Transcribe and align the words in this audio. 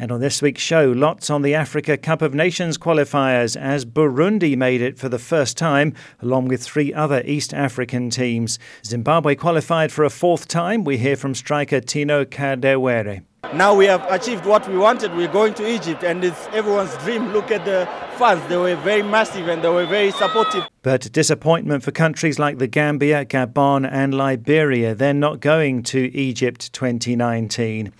And 0.00 0.10
on 0.10 0.20
this 0.20 0.40
week's 0.40 0.62
show, 0.62 0.92
lots 0.92 1.28
on 1.28 1.42
the 1.42 1.54
Africa 1.54 1.98
Cup 1.98 2.22
of 2.22 2.32
Nations 2.32 2.78
qualifiers 2.78 3.54
as 3.54 3.84
Burundi 3.84 4.56
made 4.56 4.80
it 4.80 4.98
for 4.98 5.10
the 5.10 5.18
first 5.18 5.58
time, 5.58 5.92
along 6.22 6.48
with 6.48 6.62
three 6.62 6.94
other 6.94 7.20
East 7.26 7.52
African 7.52 8.08
teams. 8.08 8.58
Zimbabwe 8.82 9.34
qualified 9.34 9.92
for 9.92 10.04
a 10.04 10.08
fourth 10.08 10.48
time. 10.48 10.84
We 10.84 10.96
hear 10.96 11.16
from 11.16 11.34
striker 11.34 11.82
Tino 11.82 12.24
Kadewere. 12.24 13.24
Now 13.52 13.74
we 13.74 13.84
have 13.86 14.02
achieved 14.10 14.46
what 14.46 14.66
we 14.66 14.78
wanted. 14.78 15.14
We're 15.14 15.28
going 15.30 15.52
to 15.54 15.68
Egypt, 15.68 16.02
and 16.02 16.24
it's 16.24 16.46
everyone's 16.54 16.96
dream. 17.04 17.34
Look 17.34 17.50
at 17.50 17.66
the 17.66 17.86
fans. 18.16 18.42
They 18.48 18.56
were 18.56 18.76
very 18.76 19.02
massive 19.02 19.48
and 19.48 19.62
they 19.62 19.68
were 19.68 19.84
very 19.84 20.12
supportive. 20.12 20.64
But 20.80 21.12
disappointment 21.12 21.82
for 21.82 21.90
countries 21.90 22.38
like 22.38 22.56
the 22.56 22.68
Gambia, 22.68 23.26
Gabon, 23.26 23.86
and 23.86 24.14
Liberia. 24.14 24.94
They're 24.94 25.12
not 25.12 25.40
going 25.40 25.82
to 25.84 26.10
Egypt 26.16 26.72
2019. 26.72 27.92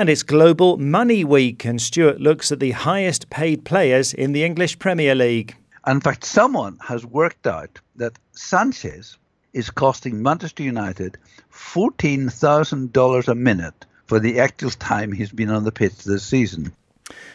And 0.00 0.08
it's 0.08 0.22
Global 0.22 0.78
Money 0.78 1.24
Week, 1.24 1.62
and 1.66 1.78
Stuart 1.78 2.22
looks 2.22 2.50
at 2.50 2.58
the 2.58 2.70
highest 2.70 3.28
paid 3.28 3.66
players 3.66 4.14
in 4.14 4.32
the 4.32 4.44
English 4.44 4.78
Premier 4.78 5.14
League. 5.14 5.54
In 5.86 6.00
fact, 6.00 6.24
someone 6.24 6.78
has 6.88 7.04
worked 7.04 7.46
out 7.46 7.78
that 7.96 8.18
Sanchez 8.32 9.18
is 9.52 9.68
costing 9.68 10.22
Manchester 10.22 10.62
United 10.62 11.18
$14,000 11.52 13.28
a 13.28 13.34
minute 13.34 13.84
for 14.06 14.18
the 14.18 14.40
actual 14.40 14.70
time 14.70 15.12
he's 15.12 15.32
been 15.32 15.50
on 15.50 15.64
the 15.64 15.70
pitch 15.70 16.04
this 16.04 16.24
season. 16.24 16.72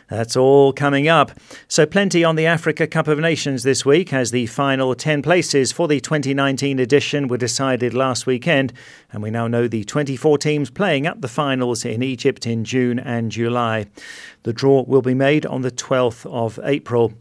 That's 0.08 0.36
all 0.36 0.72
coming 0.72 1.08
up. 1.08 1.31
So, 1.68 1.86
plenty 1.86 2.23
on 2.23 2.36
the 2.36 2.45
Africa 2.45 2.86
Cup 2.88 3.08
of 3.08 3.20
Nations 3.20 3.64
this 3.64 3.86
week 3.86 4.14
as 4.14 4.32
the 4.32 4.45
final 4.45 4.94
10 4.94 5.22
places 5.22 5.72
for 5.72 5.88
the 5.88 6.00
2019 6.00 6.80
edition 6.80 7.28
were 7.28 7.38
decided 7.38 7.94
last 7.94 8.28
weekend. 8.28 8.73
And 9.12 9.23
we 9.23 9.32
now 9.32 9.48
know 9.48 9.67
the 9.67 9.84
24 9.84 10.38
teams 10.38 10.70
playing 10.70 11.08
at 11.08 11.22
the 11.22 11.28
finals 11.28 11.86
in 11.86 12.04
Egypt 12.04 12.45
in 12.45 12.64
June 12.64 13.00
and 13.00 13.32
July. 13.32 13.88
The 14.44 14.54
draw 14.54 14.84
will 14.84 15.02
be 15.02 15.16
made 15.16 15.45
on 15.45 15.62
the 15.62 15.72
12th 15.72 16.26
of 16.32 16.60
April. 16.64 17.14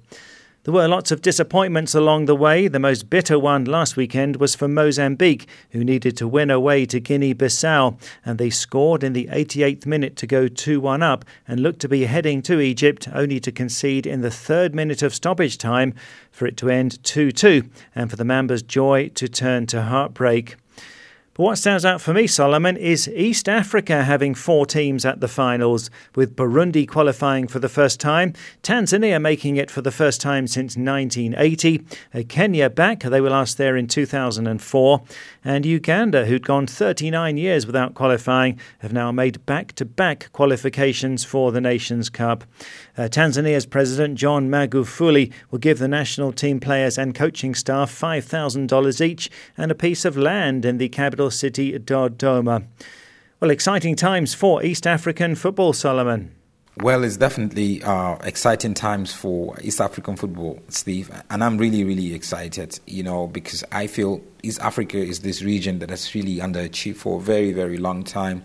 There 0.64 0.72
were 0.72 0.88
lots 0.88 1.10
of 1.10 1.20
disappointments 1.20 1.94
along 1.94 2.24
the 2.24 2.34
way. 2.34 2.68
The 2.68 2.78
most 2.78 3.10
bitter 3.10 3.38
one 3.38 3.66
last 3.66 3.98
weekend 3.98 4.36
was 4.36 4.54
for 4.54 4.66
Mozambique, 4.66 5.46
who 5.72 5.84
needed 5.84 6.16
to 6.16 6.26
win 6.26 6.50
away 6.50 6.86
to 6.86 7.00
Guinea 7.00 7.34
Bissau, 7.34 7.98
and 8.24 8.38
they 8.38 8.48
scored 8.48 9.04
in 9.04 9.12
the 9.12 9.26
88th 9.26 9.84
minute 9.84 10.16
to 10.16 10.26
go 10.26 10.48
2 10.48 10.80
1 10.80 11.02
up 11.02 11.26
and 11.46 11.60
looked 11.60 11.80
to 11.80 11.88
be 11.88 12.06
heading 12.06 12.40
to 12.44 12.60
Egypt, 12.60 13.06
only 13.12 13.40
to 13.40 13.52
concede 13.52 14.06
in 14.06 14.22
the 14.22 14.30
third 14.30 14.74
minute 14.74 15.02
of 15.02 15.14
stoppage 15.14 15.58
time 15.58 15.92
for 16.30 16.46
it 16.46 16.56
to 16.56 16.70
end 16.70 17.04
2 17.04 17.30
2, 17.30 17.68
and 17.94 18.08
for 18.08 18.16
the 18.16 18.24
Mamba's 18.24 18.62
joy 18.62 19.10
to 19.16 19.28
turn 19.28 19.66
to 19.66 19.82
heartbreak. 19.82 20.56
But 21.34 21.42
what 21.42 21.58
stands 21.58 21.84
out 21.84 22.00
for 22.00 22.14
me, 22.14 22.28
Solomon, 22.28 22.76
is 22.76 23.08
East 23.08 23.48
Africa 23.48 24.04
having 24.04 24.36
four 24.36 24.66
teams 24.66 25.04
at 25.04 25.18
the 25.18 25.26
finals, 25.26 25.90
with 26.14 26.36
Burundi 26.36 26.86
qualifying 26.86 27.48
for 27.48 27.58
the 27.58 27.68
first 27.68 27.98
time, 27.98 28.34
Tanzania 28.62 29.20
making 29.20 29.56
it 29.56 29.68
for 29.68 29.82
the 29.82 29.90
first 29.90 30.20
time 30.20 30.46
since 30.46 30.76
1980, 30.76 31.82
uh, 32.14 32.22
Kenya 32.28 32.70
back, 32.70 33.00
they 33.00 33.20
were 33.20 33.30
last 33.30 33.58
there 33.58 33.76
in 33.76 33.88
2004, 33.88 35.02
and 35.44 35.66
Uganda, 35.66 36.26
who'd 36.26 36.46
gone 36.46 36.68
39 36.68 37.36
years 37.36 37.66
without 37.66 37.94
qualifying, 37.94 38.56
have 38.78 38.92
now 38.92 39.10
made 39.10 39.44
back 39.44 39.72
to 39.72 39.84
back 39.84 40.30
qualifications 40.32 41.24
for 41.24 41.50
the 41.50 41.60
Nations 41.60 42.10
Cup. 42.10 42.44
Uh, 42.96 43.08
Tanzania's 43.08 43.66
President 43.66 44.16
John 44.16 44.48
Magufuli 44.48 45.32
will 45.50 45.58
give 45.58 45.78
the 45.78 45.88
national 45.88 46.32
team 46.32 46.60
players 46.60 46.96
and 46.96 47.14
coaching 47.14 47.54
staff 47.54 47.92
$5,000 47.92 49.00
each 49.00 49.30
and 49.56 49.70
a 49.70 49.74
piece 49.74 50.04
of 50.04 50.16
land 50.16 50.64
in 50.64 50.78
the 50.78 50.88
capital 50.88 51.30
city, 51.30 51.76
Dodoma. 51.78 52.64
Well, 53.40 53.50
exciting 53.50 53.96
times 53.96 54.32
for 54.32 54.62
East 54.62 54.86
African 54.86 55.34
football, 55.34 55.72
Solomon. 55.72 56.34
Well, 56.78 57.04
it's 57.04 57.16
definitely 57.16 57.82
uh, 57.84 58.16
exciting 58.24 58.74
times 58.74 59.12
for 59.12 59.56
East 59.60 59.80
African 59.80 60.16
football, 60.16 60.60
Steve, 60.68 61.08
and 61.30 61.44
I'm 61.44 61.56
really, 61.56 61.84
really 61.84 62.14
excited. 62.14 62.80
You 62.86 63.04
know, 63.04 63.28
because 63.28 63.62
I 63.70 63.86
feel 63.86 64.20
East 64.42 64.60
Africa 64.60 64.98
is 64.98 65.20
this 65.20 65.40
region 65.40 65.78
that 65.78 65.90
has 65.90 66.12
really 66.16 66.36
underachieved 66.38 66.96
for 66.96 67.18
a 67.18 67.22
very, 67.22 67.52
very 67.52 67.76
long 67.76 68.02
time. 68.02 68.44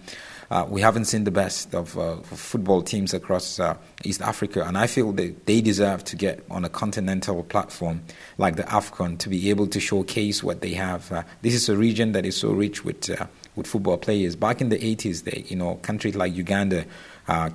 Uh, 0.51 0.65
we 0.67 0.81
haven't 0.81 1.05
seen 1.05 1.25
the 1.25 1.31
best 1.31 1.75
of 1.75 1.97
uh, 1.97 2.15
football 2.17 2.81
teams 2.81 3.13
across 3.13 3.59
uh, 3.59 3.77
East 4.03 4.21
Africa, 4.21 4.63
and 4.65 4.77
I 4.77 4.87
feel 4.87 5.11
that 5.11 5.45
they 5.45 5.61
deserve 5.61 6.03
to 6.05 6.15
get 6.15 6.43
on 6.49 6.65
a 6.65 6.69
continental 6.69 7.43
platform 7.43 8.01
like 8.39 8.55
the 8.55 8.63
AFCON 8.63 9.19
to 9.19 9.29
be 9.29 9.51
able 9.51 9.67
to 9.67 9.79
showcase 9.79 10.43
what 10.43 10.61
they 10.61 10.73
have. 10.73 11.11
Uh, 11.11 11.23
this 11.43 11.53
is 11.53 11.69
a 11.69 11.77
region 11.77 12.13
that 12.13 12.25
is 12.25 12.35
so 12.35 12.51
rich 12.51 12.83
with 12.83 13.09
uh, 13.09 13.27
with 13.55 13.67
football 13.67 13.97
players. 13.97 14.35
Back 14.35 14.61
in 14.61 14.69
the 14.69 14.79
80s, 14.79 15.23
they, 15.23 15.43
you 15.47 15.55
know, 15.55 15.75
countries 15.75 16.15
like 16.15 16.33
Uganda, 16.33 16.85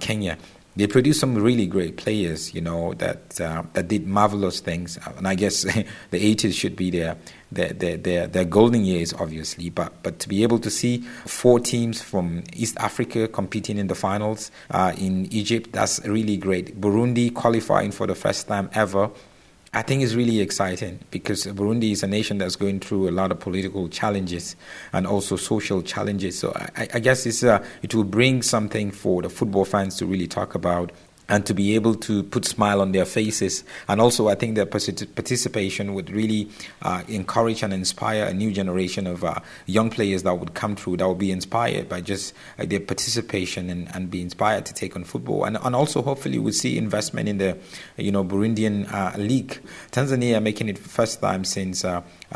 Kenya, 0.01 0.37
they 0.77 0.87
produced 0.87 1.21
some 1.21 1.35
really 1.35 1.67
great 1.67 1.97
players, 1.97 2.53
you 2.55 2.61
know, 2.61 2.95
that 2.95 3.41
uh, 3.41 3.63
that 3.75 3.89
did 3.89 4.07
marvelous 4.07 4.61
things. 4.61 4.99
And 5.17 5.29
I 5.29 5.35
guess 5.35 5.63
the 6.11 6.35
80s 6.35 6.55
should 6.55 6.77
be 6.77 6.91
their, 6.91 7.17
their 7.53 7.73
their, 7.73 7.97
their 7.97 8.27
their 8.27 8.45
golden 8.45 8.85
years, 8.85 9.13
obviously. 9.13 9.71
But 9.71 10.03
but 10.03 10.19
to 10.21 10.29
be 10.29 10.43
able 10.43 10.59
to 10.61 10.71
see 10.71 10.99
four 11.27 11.61
teams 11.61 12.03
from 12.03 12.43
East 12.53 12.77
Africa 12.79 13.29
competing 13.29 13.79
in 13.79 13.87
the 13.87 13.95
finals 13.95 14.51
uh, 14.71 14.93
in 14.99 15.27
Egypt, 15.33 15.73
that's 15.73 16.05
really 16.07 16.37
great. 16.37 16.81
Burundi 16.81 17.33
qualifying 17.33 17.93
for 17.93 18.07
the 18.07 18.15
first 18.15 18.49
time 18.49 18.69
ever 18.73 19.11
I 19.77 19.83
think 19.83 20.05
it's 20.05 20.15
really 20.15 20.41
exciting 20.41 21.01
because 21.11 21.47
Burundi 21.47 21.91
is 21.91 22.05
a 22.05 22.07
nation 22.07 22.39
that's 22.39 22.55
going 22.55 22.79
through 22.79 23.09
a 23.09 23.11
lot 23.11 23.33
of 23.33 23.41
political 23.41 23.89
challenges 23.89 24.55
and 24.93 25.05
also 25.05 25.35
social 25.35 25.83
challenges. 25.83 26.39
So 26.39 26.53
I, 26.77 26.89
I 26.95 27.01
guess 27.01 27.27
it's, 27.27 27.43
uh, 27.43 27.65
it 27.83 27.93
will 27.93 28.05
bring 28.05 28.43
something 28.43 28.93
for 28.93 29.21
the 29.21 29.29
football 29.29 29.65
fans 29.65 29.97
to 29.97 30.07
really 30.07 30.29
talk 30.29 30.55
about 30.55 30.93
and 31.29 31.47
to 31.47 31.55
be 31.55 31.75
able 31.75 31.95
to 31.95 32.23
put 32.23 32.45
smile 32.45 32.81
on 32.81 32.93
their 32.93 33.05
faces. 33.05 33.65
And 33.89 34.01
also 34.01 34.29
i 34.29 34.35
think 34.35 34.55
their 34.55 34.67
participation 34.67 35.95
would 35.95 36.11
really 36.11 36.49
uh, 36.83 37.03
encourage 37.09 37.63
and 37.63 37.73
inspire 37.73 38.25
a 38.25 38.35
new 38.35 38.53
generation 38.53 39.07
of 39.07 39.25
uh, 39.25 39.41
young 39.67 39.91
players 39.91 40.23
that 40.25 40.35
would 40.35 40.55
come 40.55 40.77
through 40.77 40.99
that 40.99 41.09
would 41.09 41.19
be 41.19 41.31
inspired 41.31 41.89
by 41.89 42.01
just 42.01 42.35
uh, 42.59 42.65
their 42.67 42.81
participation 42.81 43.71
and, 43.71 43.95
and 43.95 44.11
be 44.11 44.21
inspired 44.21 44.67
to 44.67 44.75
take 44.75 44.97
on 44.97 45.05
football. 45.05 45.45
And, 45.45 45.57
and 45.63 45.75
also 45.75 46.03
hopefully 46.03 46.39
we'll 46.39 46.53
see 46.53 46.77
investment 46.77 47.29
in 47.29 47.39
the 47.39 47.59
you 47.97 48.13
know 48.13 48.25
burundian 48.25 48.93
uh, 48.93 49.17
league. 49.17 49.61
Tanzania 49.93 50.43
making 50.43 50.69
it 50.69 50.79
first 50.79 51.21
time 51.21 51.45
since 51.45 51.85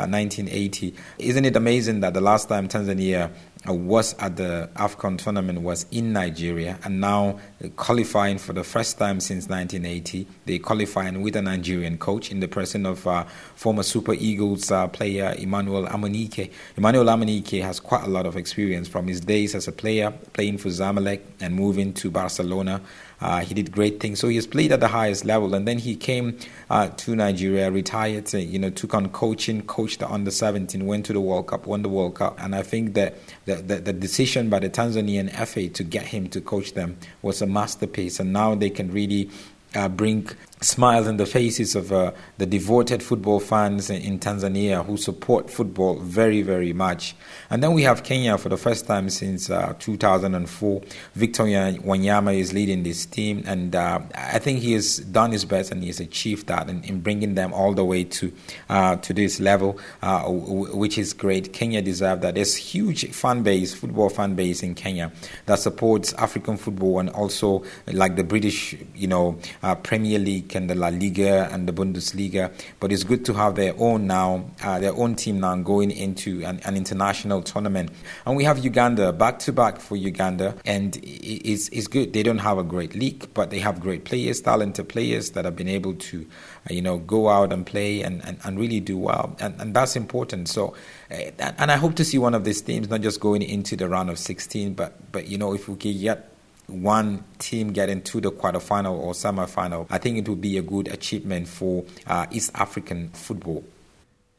1980 0.06 0.88
uh, 0.88 1.00
isn't 1.19 1.44
it 1.44 1.56
amazing 1.56 2.00
that 2.00 2.15
the 2.15 2.21
last 2.21 2.48
time 2.48 2.69
tanzania 2.69 3.25
uh, 3.27 3.28
was 3.66 4.14
at 4.19 4.36
the 4.36 4.70
AFCON 4.76 5.19
tournament 5.19 5.62
was 5.62 5.86
in 5.91 6.12
Nigeria 6.12 6.78
and 6.84 7.00
now 7.00 7.38
qualifying 7.76 8.38
for 8.38 8.52
the 8.52 8.64
first 8.64 8.98
time 8.98 9.20
since 9.20 9.48
1980. 9.48 10.26
They're 10.46 10.58
qualifying 10.58 11.22
with 11.22 11.36
a 11.36 11.42
Nigerian 11.42 11.98
coach 11.98 12.30
in 12.30 12.41
the 12.41 12.48
person 12.48 12.86
of 12.86 13.06
uh, 13.06 13.24
former 13.56 13.82
Super 13.82 14.14
Eagles 14.14 14.70
uh, 14.70 14.88
player 14.88 15.34
Emmanuel 15.38 15.86
Amunike. 15.86 16.52
Emmanuel 16.76 17.06
Amunike 17.06 17.62
has 17.62 17.80
quite 17.80 18.04
a 18.04 18.08
lot 18.08 18.26
of 18.26 18.36
experience 18.36 18.86
from 18.88 19.08
his 19.08 19.20
days 19.20 19.54
as 19.54 19.66
a 19.66 19.72
player 19.72 20.12
playing 20.32 20.58
for 20.58 20.68
Zamalek 20.68 21.20
and 21.41 21.54
moving 21.54 21.92
to 21.94 22.10
Barcelona 22.10 22.80
uh, 23.20 23.40
he 23.40 23.54
did 23.54 23.72
great 23.72 24.00
things. 24.00 24.20
So 24.20 24.28
he 24.28 24.36
has 24.36 24.46
played 24.46 24.72
at 24.72 24.80
the 24.80 24.88
highest 24.88 25.24
level, 25.24 25.54
and 25.54 25.66
then 25.66 25.78
he 25.78 25.96
came 25.96 26.38
uh, 26.70 26.88
to 26.88 27.16
Nigeria, 27.16 27.70
retired, 27.70 28.34
uh, 28.34 28.38
you 28.38 28.58
know, 28.58 28.70
took 28.70 28.94
on 28.94 29.08
coaching, 29.10 29.62
coached 29.62 30.00
the 30.00 30.10
under 30.10 30.30
17, 30.30 30.86
went 30.86 31.06
to 31.06 31.12
the 31.12 31.20
World 31.20 31.48
Cup, 31.48 31.66
won 31.66 31.82
the 31.82 31.88
World 31.88 32.15
Cup, 32.15 32.41
and 32.41 32.54
I 32.54 32.62
think 32.62 32.94
that 32.94 33.16
the, 33.47 33.56
the, 33.56 33.76
the 33.76 33.92
decision 33.92 34.50
by 34.50 34.60
the 34.60 34.70
Tanzanian 34.70 35.30
FA 35.47 35.68
to 35.68 35.84
get 35.84 36.06
him 36.06 36.28
to 36.28 36.41
coach 36.41 36.74
them 36.74 36.97
was 37.22 37.42
a 37.42 37.47
masterpiece, 37.47 38.20
and 38.20 38.32
now 38.32 38.54
they 38.54 38.70
can 38.70 38.92
really 38.92 39.30
uh, 39.74 39.88
bring 39.88 40.28
smiles 40.60 41.07
in 41.07 41.16
the 41.16 41.27
faces 41.27 41.77
of 41.77 41.93
uh, 41.93 42.13
the 42.39 42.47
devoted 42.47 43.03
football 43.03 43.41
fans 43.41 43.91
in 43.91 44.19
Tanzania 44.19 44.84
who 44.84 44.97
support 44.97 45.51
football 45.51 45.99
very, 46.01 46.43
very 46.43 46.72
much. 46.72 47.15
And 47.51 47.63
then 47.63 47.72
we 47.72 47.83
have 47.83 48.03
Kenya 48.03 48.39
for 48.39 48.49
the 48.49 48.57
first 48.57 48.87
time 48.87 49.10
since 49.10 49.51
uh, 49.51 49.75
2004. 49.78 50.83
Victor 51.15 51.45
Wanyama 51.45 52.37
is 52.37 52.53
leading 52.53 52.83
this 52.83 53.07
team, 53.07 53.43
and 53.47 53.75
uh, 53.75 54.01
I 54.15 54.39
think 54.39 54.60
he 54.60 54.72
has 54.72 54.99
done 54.99 55.33
his 55.33 55.45
best 55.45 55.71
and 55.71 55.83
he 55.83 55.89
has 55.89 56.01
achieved 56.01 56.47
that 56.49 56.69
in, 56.69 56.83
in 56.84 57.01
bringing 57.01 57.34
them 57.34 57.53
all 57.53 57.72
the 57.72 57.84
way 57.84 58.05
to 58.05 58.33
uh, 58.69 58.97
to 58.97 59.13
this 59.13 59.41
level, 59.41 59.78
uh, 60.03 60.25
which 60.25 60.99
is 60.99 61.13
great. 61.13 61.53
Kenya 61.53 61.83
deserves 61.83 62.22
that. 62.22 62.34
There's 62.34 62.57
huge 62.57 63.10
fan 63.13 63.43
base, 63.43 63.75
football 63.75 64.09
fan 64.09 64.34
base 64.34 64.63
in 64.63 64.75
Kenya 64.75 65.13
that 65.47 65.59
supports 65.59 66.13
African 66.15 66.57
football 66.57 66.99
and 66.99 67.10
also 67.10 67.65
like 67.87 68.16
the 68.16 68.25
British, 68.25 68.75
you 68.95 69.07
know, 69.07 69.39
uh, 69.63 69.75
Premier 69.75 70.19
League 70.19 70.47
League 70.48 70.56
and 70.56 70.71
the 70.71 70.74
La 70.74 70.89
Liga 70.89 71.48
and 71.53 71.68
the 71.68 71.72
Bundesliga, 71.72 72.53
but 72.80 72.92
it's 72.92 73.04
good 73.04 73.24
to 73.27 73.34
have 73.34 73.54
their 73.54 73.74
own 73.78 74.06
now, 74.06 74.50
uh, 74.62 74.78
their 74.78 74.95
own 74.95 75.15
team 75.15 75.41
now 75.41 75.56
going 75.56 75.91
into 75.91 76.45
an, 76.45 76.60
an, 76.65 76.77
international 76.77 77.42
tournament. 77.42 77.91
And 78.24 78.36
we 78.36 78.45
have 78.45 78.59
Uganda 78.59 79.12
back 79.12 79.39
to 79.41 79.53
back 79.53 79.80
for 79.80 79.97
Uganda, 79.97 80.54
and 80.65 80.98
it's, 81.03 81.68
it's 81.68 81.86
good. 81.86 82.12
They 82.12 82.22
don't 82.22 82.39
have 82.39 82.59
a 82.59 82.62
great 82.62 82.95
league, 82.95 83.28
but 83.34 83.50
they 83.50 83.59
have 83.59 83.80
great 83.80 84.04
players, 84.04 84.41
talented 84.41 84.89
players 84.89 85.30
that 85.30 85.45
have 85.45 85.56
been 85.56 85.68
able 85.68 85.95
to, 85.95 86.27
uh, 86.71 86.74
you 86.74 86.83
know, 86.83 86.98
go 86.98 87.28
out 87.28 87.53
and 87.53 87.66
play 87.66 88.03
and, 88.03 88.24
and, 88.24 88.39
and 88.45 88.59
really 88.59 88.80
do 88.80 88.97
well, 88.97 89.36
and, 89.41 89.60
and 89.60 89.74
that's 89.74 89.97
important. 89.97 90.48
So, 90.48 90.74
uh, 91.10 91.30
and 91.59 91.71
I 91.71 91.77
hope 91.77 91.95
to 91.97 92.04
see 92.04 92.18
one 92.18 92.34
of 92.34 92.45
these 92.45 92.62
teams 92.62 92.89
not 92.89 93.00
just 93.00 93.21
going 93.21 93.42
into 93.42 93.77
the 93.77 93.89
round 93.89 94.10
of 94.10 94.18
16, 94.18 94.74
but 94.74 95.12
but 95.12 95.27
you 95.28 95.39
know, 95.39 95.54
if 95.54 95.68
we 95.68 95.77
can 95.77 95.98
get 95.98 96.37
one 96.68 97.24
team 97.38 97.72
getting 97.72 98.03
to 98.03 98.20
the 98.20 98.30
quarterfinal 98.30 98.97
or 98.97 99.15
semi-final, 99.15 99.86
I 99.91 99.98
think 99.98 100.18
it 100.18 100.28
would 100.28 100.41
be 100.41 100.59
a 100.59 100.62
good 100.62 100.88
achievement 100.88 101.48
for 101.48 101.84
uh, 102.06 102.26
East 102.30 102.50
African 102.54 103.09
football. 103.10 103.65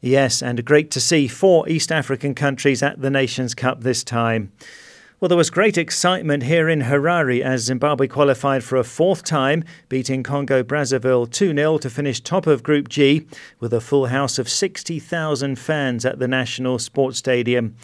Yes, 0.00 0.42
and 0.42 0.64
great 0.64 0.90
to 0.92 1.00
see 1.00 1.28
four 1.28 1.68
East 1.68 1.92
African 1.92 2.34
countries 2.34 2.82
at 2.82 3.02
the 3.02 3.10
Nations 3.10 3.54
Cup 3.54 3.82
this 3.82 4.02
time. 4.02 4.50
Well, 5.20 5.28
there 5.28 5.36
was 5.36 5.50
great 5.50 5.76
excitement 5.76 6.44
here 6.44 6.66
in 6.66 6.80
Harare 6.80 7.42
as 7.42 7.64
Zimbabwe 7.64 8.06
qualified 8.06 8.64
for 8.64 8.76
a 8.76 8.84
fourth 8.84 9.22
time, 9.22 9.64
beating 9.90 10.22
Congo 10.22 10.62
Brazzaville 10.62 11.30
2 11.30 11.54
0 11.54 11.76
to 11.76 11.90
finish 11.90 12.22
top 12.22 12.46
of 12.46 12.62
Group 12.62 12.88
G 12.88 13.26
with 13.58 13.74
a 13.74 13.82
full 13.82 14.06
house 14.06 14.38
of 14.38 14.48
60,000 14.48 15.58
fans 15.58 16.06
at 16.06 16.20
the 16.20 16.28
National 16.28 16.78
Sports 16.78 17.18
Stadium. 17.18 17.76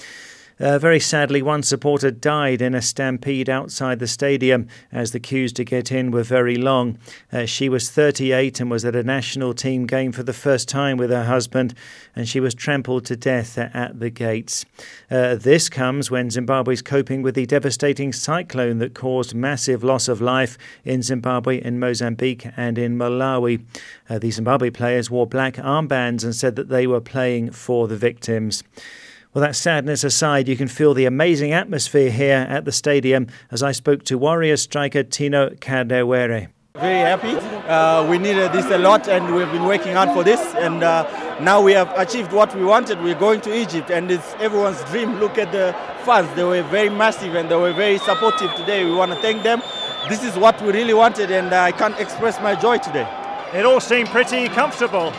Uh, 0.58 0.78
very 0.78 0.98
sadly, 0.98 1.42
one 1.42 1.62
supporter 1.62 2.10
died 2.10 2.62
in 2.62 2.74
a 2.74 2.80
stampede 2.80 3.48
outside 3.48 3.98
the 3.98 4.06
stadium 4.06 4.66
as 4.90 5.12
the 5.12 5.20
queues 5.20 5.52
to 5.52 5.64
get 5.64 5.92
in 5.92 6.10
were 6.10 6.22
very 6.22 6.56
long. 6.56 6.98
Uh, 7.30 7.44
she 7.44 7.68
was 7.68 7.90
38 7.90 8.58
and 8.60 8.70
was 8.70 8.84
at 8.84 8.96
a 8.96 9.02
national 9.02 9.52
team 9.52 9.86
game 9.86 10.12
for 10.12 10.22
the 10.22 10.32
first 10.32 10.66
time 10.66 10.96
with 10.96 11.10
her 11.10 11.24
husband, 11.24 11.74
and 12.14 12.26
she 12.26 12.40
was 12.40 12.54
trampled 12.54 13.04
to 13.04 13.16
death 13.16 13.58
at 13.58 14.00
the 14.00 14.08
gates. 14.08 14.64
Uh, 15.10 15.34
this 15.34 15.68
comes 15.68 16.10
when 16.10 16.30
Zimbabwe 16.30 16.72
is 16.72 16.80
coping 16.80 17.20
with 17.20 17.34
the 17.34 17.44
devastating 17.44 18.12
cyclone 18.12 18.78
that 18.78 18.94
caused 18.94 19.34
massive 19.34 19.84
loss 19.84 20.08
of 20.08 20.22
life 20.22 20.56
in 20.84 21.02
Zimbabwe, 21.02 21.62
in 21.62 21.78
Mozambique, 21.78 22.46
and 22.56 22.78
in 22.78 22.96
Malawi. 22.96 23.62
Uh, 24.08 24.18
the 24.18 24.30
Zimbabwe 24.30 24.70
players 24.70 25.10
wore 25.10 25.26
black 25.26 25.56
armbands 25.56 26.24
and 26.24 26.34
said 26.34 26.56
that 26.56 26.70
they 26.70 26.86
were 26.86 27.00
playing 27.00 27.50
for 27.50 27.86
the 27.86 27.96
victims. 27.96 28.64
Well, 29.36 29.44
that 29.44 29.54
sadness 29.54 30.02
aside, 30.02 30.48
you 30.48 30.56
can 30.56 30.66
feel 30.66 30.94
the 30.94 31.04
amazing 31.04 31.52
atmosphere 31.52 32.10
here 32.10 32.46
at 32.48 32.64
the 32.64 32.72
stadium 32.72 33.26
as 33.50 33.62
I 33.62 33.72
spoke 33.72 34.02
to 34.04 34.16
Warriors 34.16 34.62
striker 34.62 35.02
Tino 35.02 35.50
Kadewere. 35.50 36.48
Very 36.76 37.00
happy. 37.00 37.36
Uh, 37.68 38.08
we 38.08 38.16
needed 38.16 38.50
this 38.54 38.64
a 38.70 38.78
lot 38.78 39.08
and 39.08 39.34
we've 39.34 39.52
been 39.52 39.64
working 39.64 39.92
hard 39.92 40.08
for 40.14 40.24
this. 40.24 40.40
And 40.54 40.82
uh, 40.82 41.38
now 41.38 41.60
we 41.60 41.72
have 41.72 41.92
achieved 41.98 42.32
what 42.32 42.56
we 42.56 42.64
wanted. 42.64 42.98
We're 43.02 43.14
going 43.14 43.42
to 43.42 43.54
Egypt 43.54 43.90
and 43.90 44.10
it's 44.10 44.32
everyone's 44.38 44.82
dream. 44.84 45.20
Look 45.20 45.36
at 45.36 45.52
the 45.52 45.76
fans. 46.06 46.34
They 46.34 46.44
were 46.44 46.62
very 46.62 46.88
massive 46.88 47.34
and 47.34 47.50
they 47.50 47.56
were 47.56 47.74
very 47.74 47.98
supportive 47.98 48.54
today. 48.54 48.86
We 48.86 48.94
want 48.94 49.12
to 49.12 49.18
thank 49.18 49.42
them. 49.42 49.60
This 50.08 50.24
is 50.24 50.38
what 50.38 50.62
we 50.62 50.72
really 50.72 50.94
wanted 50.94 51.30
and 51.30 51.52
I 51.52 51.72
can't 51.72 52.00
express 52.00 52.40
my 52.40 52.54
joy 52.54 52.78
today. 52.78 53.06
It 53.52 53.66
all 53.66 53.80
seemed 53.80 54.08
pretty 54.08 54.48
comfortable. 54.48 55.12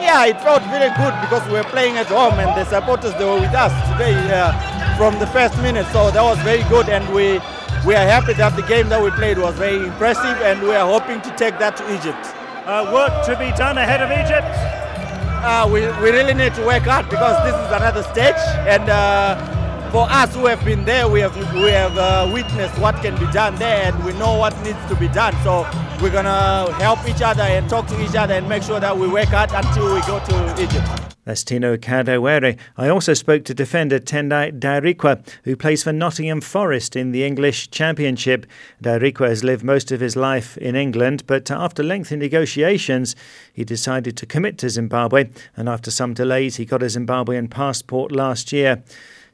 Yeah, 0.00 0.24
it 0.24 0.40
felt 0.40 0.62
very 0.64 0.88
good 0.96 1.14
because 1.20 1.46
we 1.46 1.54
were 1.54 1.64
playing 1.64 1.98
at 1.98 2.06
home 2.06 2.40
and 2.40 2.48
the 2.56 2.64
supporters 2.64 3.12
they 3.14 3.24
were 3.24 3.38
with 3.40 3.54
us 3.54 3.72
today 3.92 4.16
uh, 4.32 4.96
from 4.96 5.18
the 5.18 5.26
first 5.28 5.56
minute. 5.58 5.86
So 5.92 6.10
that 6.10 6.22
was 6.22 6.38
very 6.38 6.64
good, 6.68 6.88
and 6.88 7.04
we 7.14 7.38
we 7.86 7.94
are 7.94 8.04
happy 8.04 8.32
that 8.34 8.56
the 8.56 8.62
game 8.62 8.88
that 8.88 9.02
we 9.02 9.10
played 9.10 9.38
was 9.38 9.54
very 9.56 9.76
impressive, 9.76 10.36
and 10.42 10.62
we 10.62 10.74
are 10.74 10.88
hoping 10.88 11.20
to 11.20 11.30
take 11.36 11.58
that 11.58 11.76
to 11.76 11.84
Egypt. 11.94 12.24
Uh, 12.64 12.88
work 12.92 13.12
to 13.26 13.36
be 13.36 13.52
done 13.56 13.76
ahead 13.78 14.00
of 14.00 14.10
Egypt. 14.10 14.48
Uh, 15.42 15.68
we, 15.72 15.80
we 16.02 16.10
really 16.10 16.34
need 16.34 16.54
to 16.54 16.64
work 16.64 16.82
hard 16.84 17.08
because 17.08 17.36
this 17.44 17.54
is 17.54 17.70
another 17.72 18.02
stage, 18.02 18.40
and 18.68 18.88
uh, 18.88 19.36
for 19.90 20.06
us 20.08 20.34
who 20.34 20.46
have 20.46 20.64
been 20.64 20.84
there, 20.84 21.08
we 21.08 21.20
have 21.20 21.36
we 21.54 21.70
have 21.70 21.96
uh, 21.98 22.30
witnessed 22.32 22.78
what 22.78 22.96
can 23.02 23.18
be 23.18 23.30
done 23.32 23.56
there, 23.56 23.92
and 23.92 24.04
we 24.04 24.12
know 24.14 24.36
what 24.36 24.56
needs 24.62 24.78
to 24.88 24.96
be 24.96 25.08
done. 25.08 25.34
So 25.42 25.68
we're 26.00 26.12
gonna 26.12 26.72
help 26.74 27.06
each 27.08 27.22
other 27.22 27.42
and 27.42 27.68
talk 27.68 27.86
to 27.88 28.02
each 28.02 28.14
other 28.14 28.34
and 28.34 28.48
make 28.48 28.62
sure 28.62 28.80
that 28.80 28.96
we 28.96 29.08
work 29.08 29.28
hard 29.28 29.50
until 29.52 29.92
we 29.92 30.00
go 30.02 30.18
to 30.24 30.62
Egypt. 30.62 30.86
That's 31.24 31.44
Tino 31.44 31.76
Kadewere. 31.76 32.58
I 32.76 32.88
also 32.88 33.14
spoke 33.14 33.44
to 33.44 33.54
defender 33.54 33.98
Tendai 33.98 34.58
Darikwa, 34.58 35.26
who 35.44 35.54
plays 35.54 35.82
for 35.82 35.92
Nottingham 35.92 36.40
Forest 36.40 36.96
in 36.96 37.12
the 37.12 37.24
English 37.24 37.70
Championship. 37.70 38.46
Darikwa 38.82 39.28
has 39.28 39.44
lived 39.44 39.62
most 39.62 39.92
of 39.92 40.00
his 40.00 40.16
life 40.16 40.56
in 40.58 40.74
England, 40.74 41.24
but 41.26 41.50
after 41.50 41.82
lengthy 41.82 42.16
negotiations, 42.16 43.14
he 43.52 43.64
decided 43.64 44.16
to 44.16 44.26
commit 44.26 44.56
to 44.58 44.70
Zimbabwe, 44.70 45.28
and 45.56 45.68
after 45.68 45.90
some 45.90 46.14
delays, 46.14 46.56
he 46.56 46.64
got 46.64 46.82
a 46.82 46.86
Zimbabwean 46.86 47.50
passport 47.50 48.12
last 48.12 48.52
year. 48.52 48.82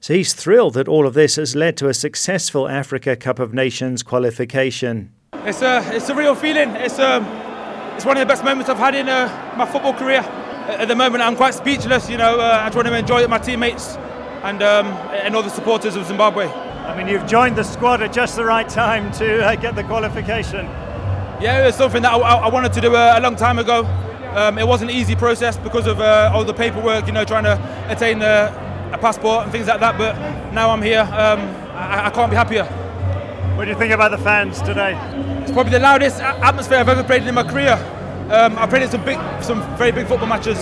So 0.00 0.14
he's 0.14 0.34
thrilled 0.34 0.74
that 0.74 0.88
all 0.88 1.06
of 1.06 1.14
this 1.14 1.36
has 1.36 1.56
led 1.56 1.76
to 1.78 1.88
a 1.88 1.94
successful 1.94 2.68
Africa 2.68 3.16
Cup 3.16 3.38
of 3.38 3.52
Nations 3.52 4.02
qualification. 4.02 5.12
It's 5.32 5.62
a, 5.62 5.82
it's 5.94 6.08
a 6.08 6.14
real 6.14 6.34
feeling. 6.34 6.70
It's, 6.76 6.98
um, 6.98 7.24
it's 7.94 8.04
one 8.04 8.16
of 8.16 8.20
the 8.20 8.26
best 8.26 8.44
moments 8.44 8.68
I've 8.68 8.78
had 8.78 8.94
in 8.94 9.08
uh, 9.08 9.54
my 9.56 9.66
football 9.66 9.94
career. 9.94 10.20
At 10.20 10.88
the 10.88 10.96
moment, 10.96 11.22
I'm 11.22 11.36
quite 11.36 11.54
speechless. 11.54 12.10
You 12.10 12.18
know, 12.18 12.38
uh, 12.40 12.60
I 12.62 12.66
just 12.66 12.76
want 12.76 12.88
to 12.88 12.96
enjoy 12.96 13.18
it, 13.18 13.22
with 13.22 13.30
my 13.30 13.38
teammates 13.38 13.96
and, 14.42 14.62
um, 14.62 14.86
and 14.86 15.34
all 15.34 15.42
the 15.42 15.50
supporters 15.50 15.96
of 15.96 16.06
Zimbabwe. 16.06 16.46
I 16.46 16.96
mean, 16.96 17.08
you've 17.08 17.26
joined 17.26 17.56
the 17.56 17.64
squad 17.64 18.02
at 18.02 18.12
just 18.12 18.36
the 18.36 18.44
right 18.44 18.68
time 18.68 19.10
to 19.12 19.44
uh, 19.44 19.56
get 19.56 19.74
the 19.74 19.84
qualification. 19.84 20.66
Yeah, 21.40 21.66
it's 21.66 21.76
something 21.76 22.02
that 22.02 22.12
I, 22.12 22.18
I 22.18 22.48
wanted 22.48 22.72
to 22.74 22.80
do 22.80 22.94
a, 22.94 23.18
a 23.18 23.20
long 23.20 23.36
time 23.36 23.58
ago. 23.58 23.84
Um, 24.34 24.58
it 24.58 24.66
wasn't 24.66 24.90
an 24.90 24.96
easy 24.96 25.16
process 25.16 25.56
because 25.56 25.86
of 25.86 26.00
uh, 26.00 26.30
all 26.34 26.44
the 26.44 26.54
paperwork, 26.54 27.06
you 27.06 27.12
know, 27.12 27.24
trying 27.24 27.44
to 27.44 27.58
attain 27.88 28.18
the 28.18 28.65
a 28.92 28.98
passport 28.98 29.44
and 29.44 29.52
things 29.52 29.66
like 29.66 29.80
that. 29.80 29.98
But 29.98 30.14
now 30.52 30.70
I'm 30.70 30.82
here, 30.82 31.00
um, 31.00 31.40
I, 31.74 32.06
I, 32.06 32.10
can't 32.10 32.30
be 32.30 32.36
happier. 32.36 32.64
What 33.56 33.64
do 33.64 33.70
you 33.70 33.78
think 33.78 33.92
about 33.92 34.10
the 34.10 34.18
fans 34.18 34.60
today? 34.62 34.94
It's 35.42 35.52
probably 35.52 35.72
the 35.72 35.78
loudest 35.80 36.20
atmosphere 36.20 36.78
I've 36.78 36.88
ever 36.88 37.04
played 37.04 37.22
in 37.22 37.34
my 37.34 37.42
career. 37.42 37.74
Um, 38.30 38.58
I 38.58 38.66
played 38.66 38.82
in 38.82 38.90
some 38.90 39.04
big, 39.04 39.18
some 39.42 39.60
very 39.76 39.92
big 39.92 40.06
football 40.06 40.28
matches, 40.28 40.58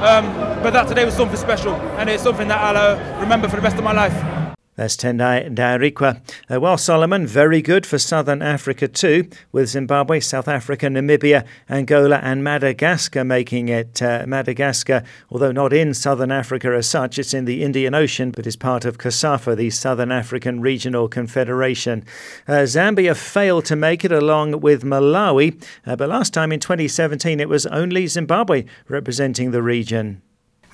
um, 0.00 0.26
but 0.62 0.72
that 0.72 0.88
today 0.88 1.04
was 1.04 1.14
something 1.14 1.36
special, 1.36 1.74
and 1.98 2.10
it's 2.10 2.22
something 2.22 2.48
that 2.48 2.60
I'll 2.60 2.96
uh, 2.96 3.20
remember 3.20 3.48
for 3.48 3.56
the 3.56 3.62
rest 3.62 3.76
of 3.76 3.84
my 3.84 3.92
life. 3.92 4.43
That's 4.76 4.96
Tendai 4.96 5.54
Darikwa. 5.54 6.20
Uh, 6.52 6.60
well, 6.60 6.76
Solomon, 6.76 7.28
very 7.28 7.62
good 7.62 7.86
for 7.86 7.96
Southern 7.96 8.42
Africa 8.42 8.88
too, 8.88 9.28
with 9.52 9.68
Zimbabwe, 9.68 10.18
South 10.18 10.48
Africa, 10.48 10.86
Namibia, 10.86 11.46
Angola, 11.70 12.16
and 12.16 12.42
Madagascar 12.42 13.22
making 13.22 13.68
it. 13.68 14.02
Uh, 14.02 14.24
Madagascar, 14.26 15.04
although 15.30 15.52
not 15.52 15.72
in 15.72 15.94
Southern 15.94 16.32
Africa 16.32 16.74
as 16.76 16.88
such, 16.88 17.20
it's 17.20 17.32
in 17.32 17.44
the 17.44 17.62
Indian 17.62 17.94
Ocean, 17.94 18.32
but 18.32 18.48
is 18.48 18.56
part 18.56 18.84
of 18.84 18.98
COSAFA, 18.98 19.56
the 19.56 19.70
Southern 19.70 20.10
African 20.10 20.60
Regional 20.60 21.06
Confederation. 21.06 22.04
Uh, 22.48 22.64
Zambia 22.64 23.16
failed 23.16 23.66
to 23.66 23.76
make 23.76 24.04
it 24.04 24.10
along 24.10 24.60
with 24.60 24.82
Malawi, 24.82 25.62
uh, 25.86 25.94
but 25.94 26.08
last 26.08 26.34
time 26.34 26.50
in 26.50 26.58
2017 26.58 27.38
it 27.38 27.48
was 27.48 27.64
only 27.66 28.08
Zimbabwe 28.08 28.64
representing 28.88 29.52
the 29.52 29.62
region. 29.62 30.20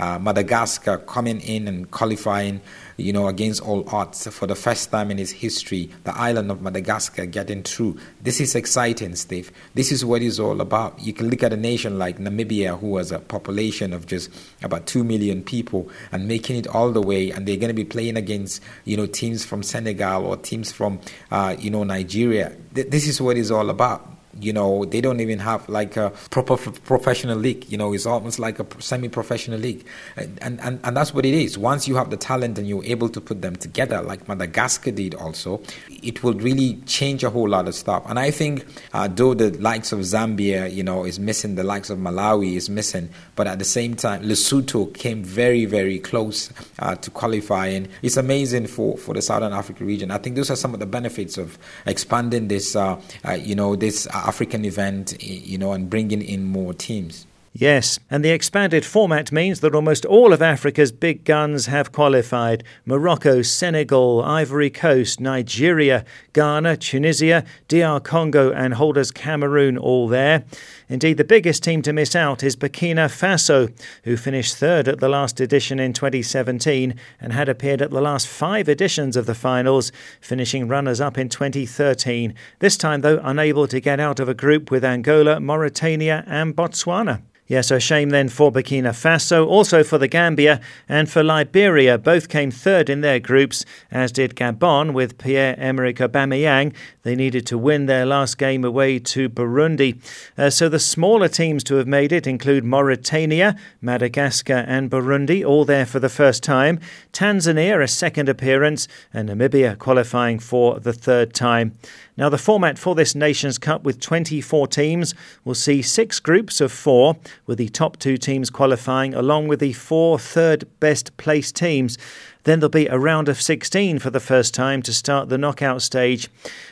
Uh, 0.01 0.19
Madagascar 0.19 0.99
coming 0.99 1.41
in 1.43 1.69
and 1.69 1.91
qualifying 1.91 2.61
you 3.01 3.13
know, 3.13 3.29
against 3.29 3.63
all 3.63 3.89
odds 3.89 4.27
for 4.29 4.47
the 4.47 4.55
first 4.55 4.91
time 4.91 5.11
in 5.11 5.19
its 5.19 5.31
history, 5.31 5.91
the 6.05 6.17
island 6.17 6.51
of 6.51 6.63
Madagascar 6.63 7.27
getting 7.27 7.63
through. 7.63 7.99
This 8.21 8.41
is 8.41 8.55
exciting, 8.55 9.17
Steve. 9.17 9.51
This 9.75 9.91
is 9.91 10.05
what 10.05 10.23
it's 10.23 10.39
all 10.39 10.61
about. 10.61 11.01
You 11.01 11.13
can 11.13 11.29
look 11.31 11.43
at 11.43 11.53
a 11.53 11.57
nation 11.57 11.99
like 11.99 12.19
Namibia, 12.19 12.79
who 12.79 12.97
has 12.99 13.13
a 13.13 13.19
population 13.19 13.93
of 13.93 14.07
just 14.07 14.31
about 14.63 14.87
2 14.87 15.05
million 15.05 15.43
people, 15.43 15.89
and 16.13 16.29
making 16.29 16.57
it 16.57 16.67
all 16.69 16.93
the 16.93 17.03
way, 17.03 17.31
and 17.31 17.47
they're 17.47 17.57
going 17.57 17.69
to 17.69 17.75
be 17.75 17.85
playing 17.85 18.17
against, 18.17 18.63
you 18.85 18.97
know, 18.97 19.07
teams 19.07 19.45
from 19.45 19.63
Senegal 19.63 20.27
or 20.27 20.37
teams 20.37 20.71
from, 20.73 21.01
uh, 21.31 21.57
you 21.59 21.71
know, 21.71 21.85
Nigeria. 21.85 22.55
This 22.73 23.09
is 23.09 23.21
what 23.21 23.37
it's 23.37 23.51
all 23.51 23.71
about 23.71 24.20
you 24.39 24.53
know 24.53 24.85
they 24.85 25.01
don't 25.01 25.21
even 25.21 25.39
have 25.39 25.69
like 25.69 25.97
a 25.97 26.11
proper 26.31 26.57
professional 26.57 27.37
league 27.37 27.71
you 27.71 27.77
know 27.77 27.93
it's 27.93 28.07
almost 28.07 28.39
like 28.39 28.59
a 28.59 28.67
semi-professional 28.81 29.59
league. 29.59 29.85
And, 30.17 30.39
and 30.43 30.81
and 30.83 30.97
that's 30.97 31.13
what 31.15 31.25
it 31.27 31.35
is. 31.35 31.59
Once 31.59 31.89
you 31.89 31.97
have 31.97 32.11
the 32.11 32.17
talent 32.17 32.59
and 32.59 32.69
you're 32.69 32.85
able 32.85 33.09
to 33.09 33.21
put 33.21 33.43
them 33.43 33.57
together 33.57 34.01
like 34.03 34.29
madagascar 34.29 34.91
did 34.91 35.15
also 35.15 35.63
it 35.89 36.23
will 36.23 36.35
really 36.35 36.77
change 36.87 37.25
a 37.25 37.31
whole 37.31 37.49
lot 37.49 37.67
of 37.69 37.75
stuff. 37.75 38.05
And 38.09 38.19
i 38.19 38.31
think 38.31 38.67
uh, 38.93 39.09
though 39.09 39.35
the 39.35 39.51
likes 39.59 39.93
of 39.93 40.01
zambia 40.01 40.73
you 40.73 40.83
know 40.83 41.05
is 41.05 41.19
missing 41.19 41.55
the 41.55 41.65
likes 41.65 41.91
of 41.91 41.99
malawi 41.99 42.57
is 42.57 42.71
missing 42.71 43.11
but 43.37 43.47
at 43.47 43.59
the 43.59 43.65
same 43.65 43.95
time 43.95 44.23
lesotho 44.23 44.93
came 44.95 45.23
very 45.25 45.65
very 45.65 45.99
close 45.99 46.51
uh, 46.79 46.95
to 46.97 47.11
qualifying. 47.11 47.89
It's 48.03 48.17
amazing 48.17 48.67
for 48.67 48.97
for 48.97 49.15
the 49.15 49.23
southern 49.23 49.53
africa 49.53 49.85
region. 49.85 50.11
I 50.11 50.19
think 50.19 50.37
those 50.37 50.51
are 50.51 50.57
some 50.57 50.75
of 50.75 50.81
the 50.81 50.87
benefits 50.87 51.39
of 51.39 51.59
expanding 51.87 52.49
this 52.49 52.77
uh, 52.77 53.01
uh 53.25 53.33
you 53.33 53.55
know 53.55 53.77
this 53.77 54.07
African 54.27 54.65
event, 54.65 55.23
you 55.23 55.59
know, 55.59 55.73
and 55.73 55.89
bringing 55.91 56.23
in 56.23 56.45
more 56.45 56.75
teams. 56.75 57.27
Yes, 57.53 57.99
and 58.09 58.25
the 58.25 58.31
expanded 58.31 58.85
format 58.85 59.33
means 59.33 59.59
that 59.59 59.75
almost 59.75 60.05
all 60.05 60.33
of 60.33 60.41
Africa's 60.41 60.93
big 60.93 61.25
guns 61.25 61.67
have 61.67 61.91
qualified 61.91 62.63
Morocco, 62.85 63.43
Senegal, 63.43 64.23
Ivory 64.23 64.71
Coast, 64.71 65.19
Nigeria, 65.19 66.05
Ghana, 66.33 66.77
Tunisia, 66.77 67.45
DR 67.67 67.99
Congo, 67.99 68.53
and 68.53 68.75
holders 68.75 69.11
Cameroon 69.11 69.77
all 69.77 70.07
there. 70.07 70.45
Indeed, 70.89 71.17
the 71.17 71.25
biggest 71.25 71.65
team 71.65 71.83
to 71.83 71.93
miss 71.93 72.15
out 72.15 72.45
is 72.45 72.55
Burkina 72.55 73.09
Faso, 73.09 73.77
who 74.05 74.17
finished 74.17 74.57
third 74.57 74.87
at 74.87 75.01
the 75.01 75.09
last 75.09 75.41
edition 75.41 75.81
in 75.81 75.93
2017 75.93 76.95
and 77.21 77.33
had 77.33 77.49
appeared 77.49 77.83
at 77.83 77.91
the 77.91 78.01
last 78.01 78.29
five 78.29 78.69
editions 78.69 79.17
of 79.17 79.27
the 79.27 79.35
finals, 79.35 79.91
finishing 80.21 80.69
runners 80.69 81.01
up 81.01 81.19
in 81.19 81.29
2013. 81.29 82.33
This 82.61 82.77
time, 82.77 83.01
though, 83.01 83.21
unable 83.25 83.67
to 83.67 83.81
get 83.81 83.99
out 83.99 84.21
of 84.21 84.29
a 84.29 84.35
group 84.35 84.71
with 84.71 84.85
Angola, 84.85 85.41
Mauritania, 85.41 86.23
and 86.29 86.55
Botswana. 86.55 87.23
Yes, 87.51 87.73
a 87.73 87.81
shame 87.81 88.11
then 88.11 88.29
for 88.29 88.53
Burkina 88.53 88.91
Faso, 88.91 89.45
also 89.45 89.83
for 89.83 89.99
the 89.99 90.07
Gambia 90.07 90.61
and 90.89 91.11
for 91.11 91.25
Liberia. 91.25 91.99
Both 91.99 92.29
came 92.29 92.53
third 92.53 92.89
in 92.89 93.01
their 93.01 93.19
groups, 93.19 93.65
as 93.91 94.13
did 94.13 94.37
Gabon 94.37 94.93
with 94.93 95.19
Pierre-Emerick 95.19 95.97
Aubameyang. 95.97 96.73
They 97.03 97.17
needed 97.17 97.47
to 97.47 97.57
win 97.59 97.87
their 97.87 98.05
last 98.05 98.37
game 98.37 98.65
away 98.65 98.99
to 98.99 99.29
Burundi. 99.29 99.99
Uh, 100.37 100.51
so 100.51 100.69
the 100.69 100.79
smaller 100.79 101.29
teams 101.29 101.65
to 101.65 101.77
have 101.77 101.87
made 101.87 102.13
it 102.13 102.27
include 102.27 102.65
Mauritania, 102.65 103.57
Madagascar 103.81 104.65
and 104.67 104.91
Burundi, 104.91 105.45
all 105.47 105.65
there 105.65 105.87
for 105.87 105.99
the 105.99 106.11
first 106.11 106.43
time. 106.43 106.79
Tanzania, 107.13 107.83
a 107.83 107.89
second 107.89 108.29
appearance, 108.29 108.87
and 109.15 109.29
Namibia 109.29 109.79
qualifying 109.79 110.39
for 110.39 110.79
the 110.79 110.93
third 110.93 111.33
time. 111.33 111.73
Now, 112.17 112.29
the 112.29 112.37
format 112.37 112.79
for 112.79 112.95
this 112.95 113.15
Nations 113.15 113.57
Cup 113.57 113.83
with 113.83 113.99
24 113.99 114.67
teams 114.67 115.15
will 115.43 115.55
see 115.55 115.81
six 115.81 116.21
groups 116.21 116.61
of 116.61 116.71
four, 116.71 117.17
with 117.47 117.57
the 117.57 117.71
top 117.71 117.99
two 117.99 118.19
teams 118.19 118.51
qualifying 118.51 119.15
along 119.15 119.49
with 119.49 119.61
the 119.61 119.73
four 119.73 120.19
third 120.19 120.69
best 120.81 121.17
placed 121.17 121.57
teams. 121.57 121.97
Then 122.45 122.61
there'll 122.61 122.71
be 122.71 122.87
a 122.87 122.99
round 122.99 123.29
of 123.29 123.41
16 123.41 123.99
for 123.99 124.11
the 124.11 124.21
first 124.21 124.55
time 124.55 124.83
to 124.83 124.93
start 124.93 125.29
the 125.29 125.39
knockout 125.39 125.83
stage. 125.83 126.29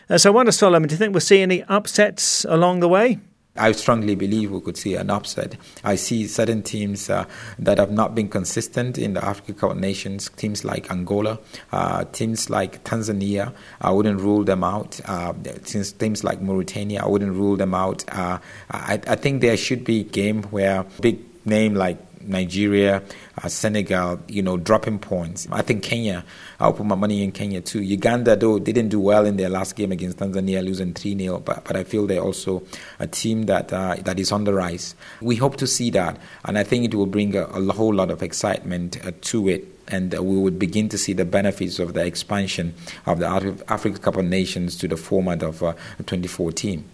Uh, 0.09 0.19
so, 0.19 0.31
I 0.31 0.35
wonder, 0.35 0.53
Solomon, 0.53 0.89
do 0.89 0.95
you 0.95 0.99
think 0.99 1.13
we'll 1.13 1.21
see 1.21 1.41
any 1.41 1.63
upsets 1.65 2.45
along 2.49 2.81
the 2.81 2.89
way? 2.89 3.19
I 3.59 3.73
strongly 3.73 4.15
believe 4.15 4.51
we 4.51 4.61
could 4.61 4.77
see 4.77 4.95
an 4.95 5.11
upset. 5.11 5.57
I 5.83 5.97
see 5.97 6.27
certain 6.27 6.63
teams 6.63 7.11
uh, 7.11 7.27
that 7.59 7.79
have 7.79 7.91
not 7.91 8.15
been 8.15 8.29
consistent 8.29 8.99
in 8.99 9.15
the 9.15 9.25
African 9.25 9.57
Cup 9.57 9.77
Nations, 9.77 10.31
teams 10.37 10.65
like 10.65 10.91
Angola, 10.91 11.39
uh, 11.73 12.05
teams 12.13 12.49
like 12.49 12.85
Tanzania, 12.85 13.53
I 13.81 13.91
wouldn't 13.91 14.21
rule 14.21 14.45
them 14.45 14.63
out. 14.63 15.01
Uh, 15.05 15.33
teams 15.65 16.25
like 16.25 16.41
Mauritania, 16.41 17.03
I 17.03 17.09
wouldn't 17.09 17.33
rule 17.33 17.57
them 17.57 17.75
out. 17.75 18.05
Uh, 18.09 18.39
I, 18.71 19.01
I 19.07 19.17
think 19.17 19.41
there 19.41 19.57
should 19.57 19.85
be 19.85 20.01
a 20.01 20.05
game 20.05 20.45
where 20.45 20.85
big 21.01 21.19
name 21.45 21.75
like 21.75 21.99
Nigeria, 22.23 23.03
uh, 23.43 23.49
Senegal, 23.49 24.21
you 24.29 24.43
know, 24.43 24.57
dropping 24.57 24.99
points. 24.99 25.47
I 25.51 25.63
think 25.63 25.83
Kenya, 25.83 26.25
I'll 26.61 26.73
put 26.73 26.87
my 26.87 26.95
money 26.95 27.23
in 27.23 27.33
Kenya 27.33 27.61
too. 27.61 27.83
Uganda, 27.83 28.37
though, 28.37 28.59
didn't 28.59 28.89
do 28.89 29.01
well 29.01 29.27
in 29.27 29.37
their 29.37 29.49
last 29.49 29.77
game 29.77 29.93
against 29.93 30.19
Tanzania, 30.19 30.65
losing 30.65 30.95
3 30.95 31.17
0, 31.19 31.41
but, 31.41 31.65
but 31.65 31.77
I 31.77 31.85
feel 31.85 32.07
they're 32.07 32.23
also 32.23 32.63
a 32.99 33.07
team 33.07 33.45
that, 33.45 33.73
uh, 33.73 33.97
that 34.05 34.19
is 34.19 34.33
on 34.33 34.45
the 34.45 34.55
rise. 34.55 34.95
We 35.21 35.37
hope 35.37 35.57
to 35.57 35.67
see 35.67 35.91
that, 35.91 36.19
and 36.45 36.59
I 36.59 36.65
think 36.65 36.85
it 36.85 36.95
will 36.95 37.07
bring 37.07 37.37
a, 37.37 37.45
a 37.45 37.73
whole 37.73 37.95
lot 37.95 38.11
of 38.11 38.23
excitement 38.23 39.05
uh, 39.05 39.13
to 39.23 39.49
it 39.49 39.75
and 39.91 40.13
we 40.13 40.37
would 40.37 40.59
begin 40.59 40.87
to 40.91 40.99
see 40.99 41.15
the 41.15 41.25
benefits 41.25 41.79
of 41.79 41.95
the 41.95 42.05
expansion 42.05 42.75
of 43.07 43.21
the 43.21 43.63
Africa 43.69 43.99
Cup 43.99 44.17
of 44.17 44.25
Nations 44.27 44.77
to 44.77 44.87
the 44.87 44.99
format 44.99 45.43
of 45.43 45.63
uh, 45.63 45.73
2014. 45.99 46.85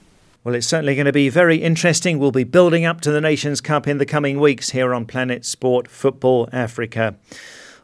Well, 0.44 0.54
it's 0.54 0.66
certainly 0.66 0.94
going 0.94 1.06
to 1.06 1.12
be 1.12 1.30
very 1.30 1.56
interesting. 1.56 2.18
We'll 2.18 2.30
be 2.30 2.44
building 2.44 2.84
up 2.84 3.00
to 3.00 3.10
the 3.10 3.22
Nations 3.22 3.62
Cup 3.62 3.88
in 3.88 3.96
the 3.96 4.04
coming 4.04 4.38
weeks 4.38 4.70
here 4.70 4.92
on 4.92 5.06
Planet 5.06 5.42
Sport 5.42 5.88
Football 5.88 6.50
Africa. 6.52 7.16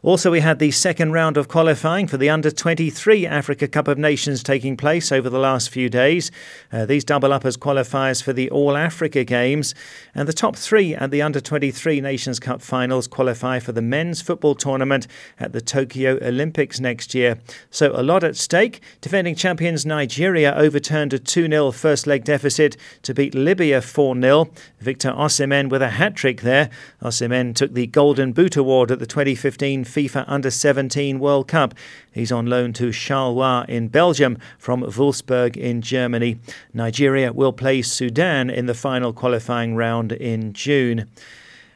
Also, 0.02 0.30
we 0.30 0.40
had 0.40 0.58
the 0.58 0.70
second 0.70 1.12
round 1.12 1.36
of 1.36 1.46
qualifying 1.46 2.06
for 2.06 2.16
the 2.16 2.30
Under 2.30 2.50
23 2.50 3.26
Africa 3.26 3.68
Cup 3.68 3.86
of 3.86 3.98
Nations 3.98 4.42
taking 4.42 4.74
place 4.74 5.12
over 5.12 5.28
the 5.28 5.38
last 5.38 5.68
few 5.68 5.90
days. 5.90 6.30
Uh, 6.72 6.86
these 6.86 7.04
double 7.04 7.34
up 7.34 7.44
as 7.44 7.58
qualifiers 7.58 8.22
for 8.22 8.32
the 8.32 8.48
All 8.48 8.78
Africa 8.78 9.24
Games. 9.24 9.74
And 10.14 10.26
the 10.26 10.32
top 10.32 10.56
three 10.56 10.94
at 10.94 11.10
the 11.10 11.20
Under 11.20 11.38
23 11.38 12.00
Nations 12.00 12.40
Cup 12.40 12.62
finals 12.62 13.06
qualify 13.06 13.58
for 13.58 13.72
the 13.72 13.82
men's 13.82 14.22
football 14.22 14.54
tournament 14.54 15.06
at 15.38 15.52
the 15.52 15.60
Tokyo 15.60 16.18
Olympics 16.22 16.80
next 16.80 17.14
year. 17.14 17.38
So, 17.70 17.92
a 17.94 18.00
lot 18.02 18.24
at 18.24 18.36
stake. 18.36 18.80
Defending 19.02 19.34
champions 19.34 19.84
Nigeria 19.84 20.54
overturned 20.54 21.12
a 21.12 21.18
2 21.18 21.46
0 21.46 21.72
first 21.72 22.06
leg 22.06 22.24
deficit 22.24 22.74
to 23.02 23.12
beat 23.12 23.34
Libya 23.34 23.82
4 23.82 24.18
0. 24.18 24.50
Victor 24.80 25.10
Osimhen 25.10 25.68
with 25.68 25.82
a 25.82 25.90
hat 25.90 26.14
trick 26.14 26.40
there. 26.40 26.70
Osimhen 27.02 27.54
took 27.54 27.74
the 27.74 27.86
Golden 27.86 28.32
Boot 28.32 28.56
Award 28.56 28.90
at 28.90 28.98
the 28.98 29.06
2015 29.06 29.84
FIFA 29.90 30.24
Under 30.28 30.50
17 30.50 31.18
World 31.18 31.48
Cup. 31.48 31.74
He's 32.12 32.32
on 32.32 32.46
loan 32.46 32.72
to 32.74 32.90
Charleroi 32.90 33.68
in 33.68 33.88
Belgium 33.88 34.38
from 34.58 34.82
Wolfsburg 34.82 35.56
in 35.56 35.82
Germany. 35.82 36.38
Nigeria 36.72 37.32
will 37.32 37.52
play 37.52 37.82
Sudan 37.82 38.48
in 38.48 38.66
the 38.66 38.74
final 38.74 39.12
qualifying 39.12 39.74
round 39.74 40.12
in 40.12 40.52
June. 40.52 41.08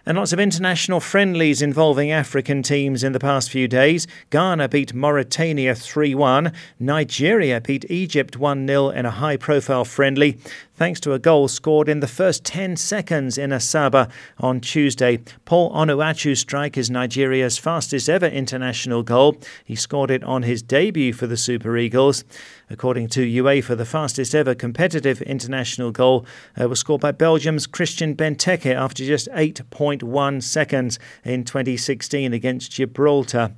And 0.07 0.19
lots 0.19 0.35
of 0.35 0.41
international 0.41 1.01
friendlies 1.01 1.63
involving 1.63 2.13
African 2.13 2.63
teams 2.63 3.03
in 3.03 3.13
the 3.13 3.19
past 3.19 3.49
few 3.49 3.67
days. 3.67 4.07
Ghana 4.29 4.69
beat 4.69 4.93
Mauritania 4.93 5.75
3 5.75 6.15
1. 6.15 6.53
Nigeria 6.79 7.59
beat 7.59 7.91
Egypt 7.91 8.37
1 8.37 8.67
0 8.67 8.91
in 8.91 9.07
a 9.07 9.11
high 9.11 9.39
profile 9.39 9.87
friendly 9.87 10.39
thanks 10.77 11.01
to 11.01 11.13
a 11.13 11.19
goal 11.19 11.49
scored 11.49 11.89
in 11.89 12.01
the 12.01 12.07
first 12.07 12.45
10 12.45 12.77
seconds 12.77 13.39
in 13.39 13.51
Asaba 13.51 14.11
on 14.39 14.61
Tuesday. 14.61 15.19
Paul 15.45 15.73
Onuachu's 15.73 16.41
strike 16.41 16.77
is 16.77 16.91
Nigeria's 16.91 17.59
fastest 17.59 18.09
ever 18.09 18.27
international 18.27 19.03
goal. 19.03 19.37
He 19.65 19.77
scored 19.77 20.11
it 20.11 20.25
on 20.25 20.43
his 20.43 20.63
debut 20.63 21.13
for 21.13 21.27
the 21.27 21.37
Super 21.37 21.77
Eagles. 21.77 22.25
According 22.71 23.09
to 23.09 23.21
UEFA, 23.21 23.77
the 23.77 23.85
fastest 23.85 24.35
ever 24.35 24.55
competitive 24.55 25.23
international 25.23 25.91
goal 25.91 26.27
uh, 26.61 26.69
was 26.69 26.81
scored 26.81 27.01
by 27.01 27.13
Belgium's 27.13 27.67
Christian 27.67 28.17
Benteke 28.17 28.75
after 28.75 29.05
just 29.05 29.29
8.1 29.29 30.43
seconds 30.43 30.99
in 31.25 31.45
2016 31.45 32.33
against 32.33 32.73
Gibraltar. 32.73 33.55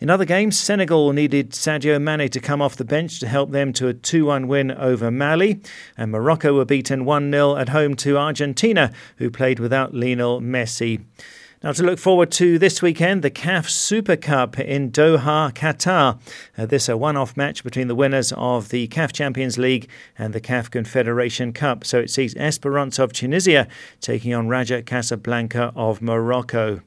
In 0.00 0.08
other 0.08 0.24
games, 0.24 0.58
Senegal 0.58 1.12
needed 1.12 1.50
Sadio 1.50 2.00
Mane 2.00 2.30
to 2.30 2.40
come 2.40 2.62
off 2.62 2.74
the 2.74 2.86
bench 2.86 3.20
to 3.20 3.28
help 3.28 3.50
them 3.50 3.70
to 3.74 3.88
a 3.88 3.92
2 3.92 4.24
1 4.24 4.48
win 4.48 4.70
over 4.70 5.10
Mali, 5.10 5.60
and 5.94 6.10
Morocco 6.10 6.54
were 6.54 6.64
beaten 6.64 7.04
1 7.04 7.30
0 7.30 7.56
at 7.56 7.68
home 7.68 7.94
to 7.96 8.16
Argentina, 8.16 8.92
who 9.18 9.30
played 9.30 9.58
without 9.58 9.92
Lionel 9.92 10.40
Messi. 10.40 11.04
Now, 11.62 11.72
to 11.72 11.82
look 11.82 11.98
forward 11.98 12.30
to 12.32 12.58
this 12.58 12.80
weekend, 12.80 13.20
the 13.20 13.30
CAF 13.30 13.68
Super 13.68 14.16
Cup 14.16 14.58
in 14.58 14.90
Doha, 14.90 15.52
Qatar. 15.52 16.18
Uh, 16.56 16.64
this 16.64 16.88
a 16.88 16.96
one-off 16.96 17.36
match 17.36 17.62
between 17.62 17.88
the 17.88 17.94
winners 17.94 18.32
of 18.38 18.70
the 18.70 18.88
CAF 18.88 19.12
Champions 19.12 19.58
League 19.58 19.86
and 20.16 20.32
the 20.32 20.40
CAF 20.40 20.70
Confederation 20.70 21.52
Cup. 21.52 21.84
So 21.84 21.98
it 21.98 22.08
sees 22.08 22.34
Esperance 22.38 22.98
of 22.98 23.12
Tunisia 23.12 23.68
taking 24.00 24.32
on 24.32 24.48
Raja 24.48 24.80
Casablanca 24.80 25.74
of 25.76 26.00
Morocco. 26.00 26.80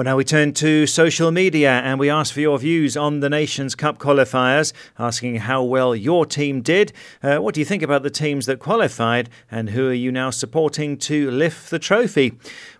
Well, 0.00 0.06
now 0.06 0.16
we 0.16 0.24
turn 0.24 0.54
to 0.54 0.86
social 0.86 1.30
media 1.30 1.72
and 1.72 2.00
we 2.00 2.08
ask 2.08 2.32
for 2.32 2.40
your 2.40 2.58
views 2.58 2.96
on 2.96 3.20
the 3.20 3.28
Nations 3.28 3.74
Cup 3.74 3.98
qualifiers, 3.98 4.72
asking 4.98 5.36
how 5.36 5.62
well 5.62 5.94
your 5.94 6.24
team 6.24 6.62
did. 6.62 6.94
Uh, 7.22 7.36
what 7.36 7.54
do 7.54 7.60
you 7.60 7.66
think 7.66 7.82
about 7.82 8.02
the 8.02 8.08
teams 8.08 8.46
that 8.46 8.60
qualified 8.60 9.28
and 9.50 9.68
who 9.68 9.90
are 9.90 9.92
you 9.92 10.10
now 10.10 10.30
supporting 10.30 10.96
to 10.96 11.30
lift 11.30 11.68
the 11.68 11.78
trophy? 11.78 12.32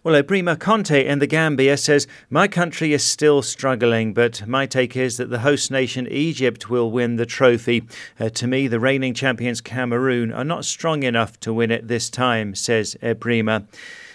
Well, 0.03 0.15
Ebrima 0.15 0.59
Conte 0.59 1.07
in 1.07 1.19
the 1.19 1.27
Gambia 1.27 1.77
says, 1.77 2.07
My 2.31 2.49
country 2.49 2.95
is 2.95 3.05
still 3.05 3.43
struggling, 3.43 4.15
but 4.15 4.49
my 4.49 4.65
take 4.65 4.97
is 4.97 5.19
that 5.19 5.29
the 5.29 5.41
host 5.41 5.71
nation 5.71 6.09
Egypt 6.11 6.71
will 6.71 6.91
win 6.91 7.17
the 7.17 7.27
trophy. 7.27 7.83
Uh, 8.19 8.31
to 8.31 8.47
me, 8.47 8.67
the 8.67 8.81
reigning 8.81 9.13
champions 9.13 9.61
Cameroon 9.61 10.33
are 10.33 10.43
not 10.43 10.65
strong 10.65 11.03
enough 11.03 11.39
to 11.41 11.53
win 11.53 11.71
it 11.71 11.87
this 11.87 12.09
time, 12.09 12.55
says 12.55 12.97
Ebrima. 13.03 13.67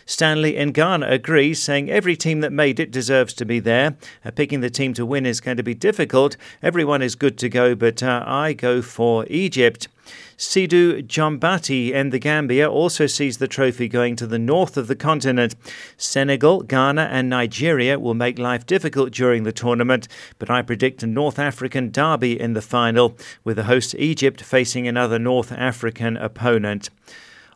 Stanley 0.06 0.56
in 0.56 0.72
Ghana 0.72 1.08
agrees, 1.08 1.62
saying 1.62 1.90
every 1.90 2.16
team 2.16 2.42
that 2.42 2.54
made 2.54 2.80
it 2.80 2.92
deserves 2.92 3.34
to 3.34 3.46
be 3.46 3.60
there. 3.60 3.98
Uh, 4.24 4.32
picking 4.32 4.62
the 4.62 4.70
team 4.70 4.94
to 4.94 5.06
win 5.06 5.26
is 5.26 5.42
going 5.42 5.58
to 5.58 5.64
be 5.64 5.74
difficult. 5.74 6.38
Everyone 6.62 7.02
is 7.02 7.16
good 7.16 7.38
to 7.40 7.50
go, 7.50 7.74
but 7.74 8.04
uh, 8.04 8.24
I 8.26 8.54
go 8.54 8.82
for 8.84 9.26
Egypt. 9.30 9.88
Sidhu 10.38 11.02
Jambati 11.08 11.92
in 11.92 12.12
the 12.12 12.20
Gambia 12.20 12.70
also 12.70 13.08
sees 13.08 13.38
the 13.38 13.48
trophy 13.48 13.88
going 13.88 14.16
to 14.18 14.28
the 14.28 14.38
north 14.38 14.78
of 14.78 14.88
the 14.88 14.96
continent. 14.96 15.56
Senegal, 15.98 16.62
Ghana, 16.62 17.04
and 17.12 17.30
Nigeria 17.30 17.98
will 17.98 18.14
make 18.14 18.38
life 18.38 18.66
difficult 18.66 19.12
during 19.12 19.44
the 19.44 19.52
tournament, 19.52 20.08
but 20.38 20.52
I 20.52 20.62
predict 20.62 21.02
a 21.02 21.08
North 21.08 21.40
African 21.40 21.90
derby 21.90 22.40
in 22.40 22.54
the 22.54 22.62
final, 22.62 23.18
with 23.44 23.56
the 23.56 23.64
host 23.64 23.96
Egypt 23.96 24.44
facing 24.44 24.88
another 24.88 25.18
North 25.18 25.52
African 25.52 26.18
opponent. 26.18 26.90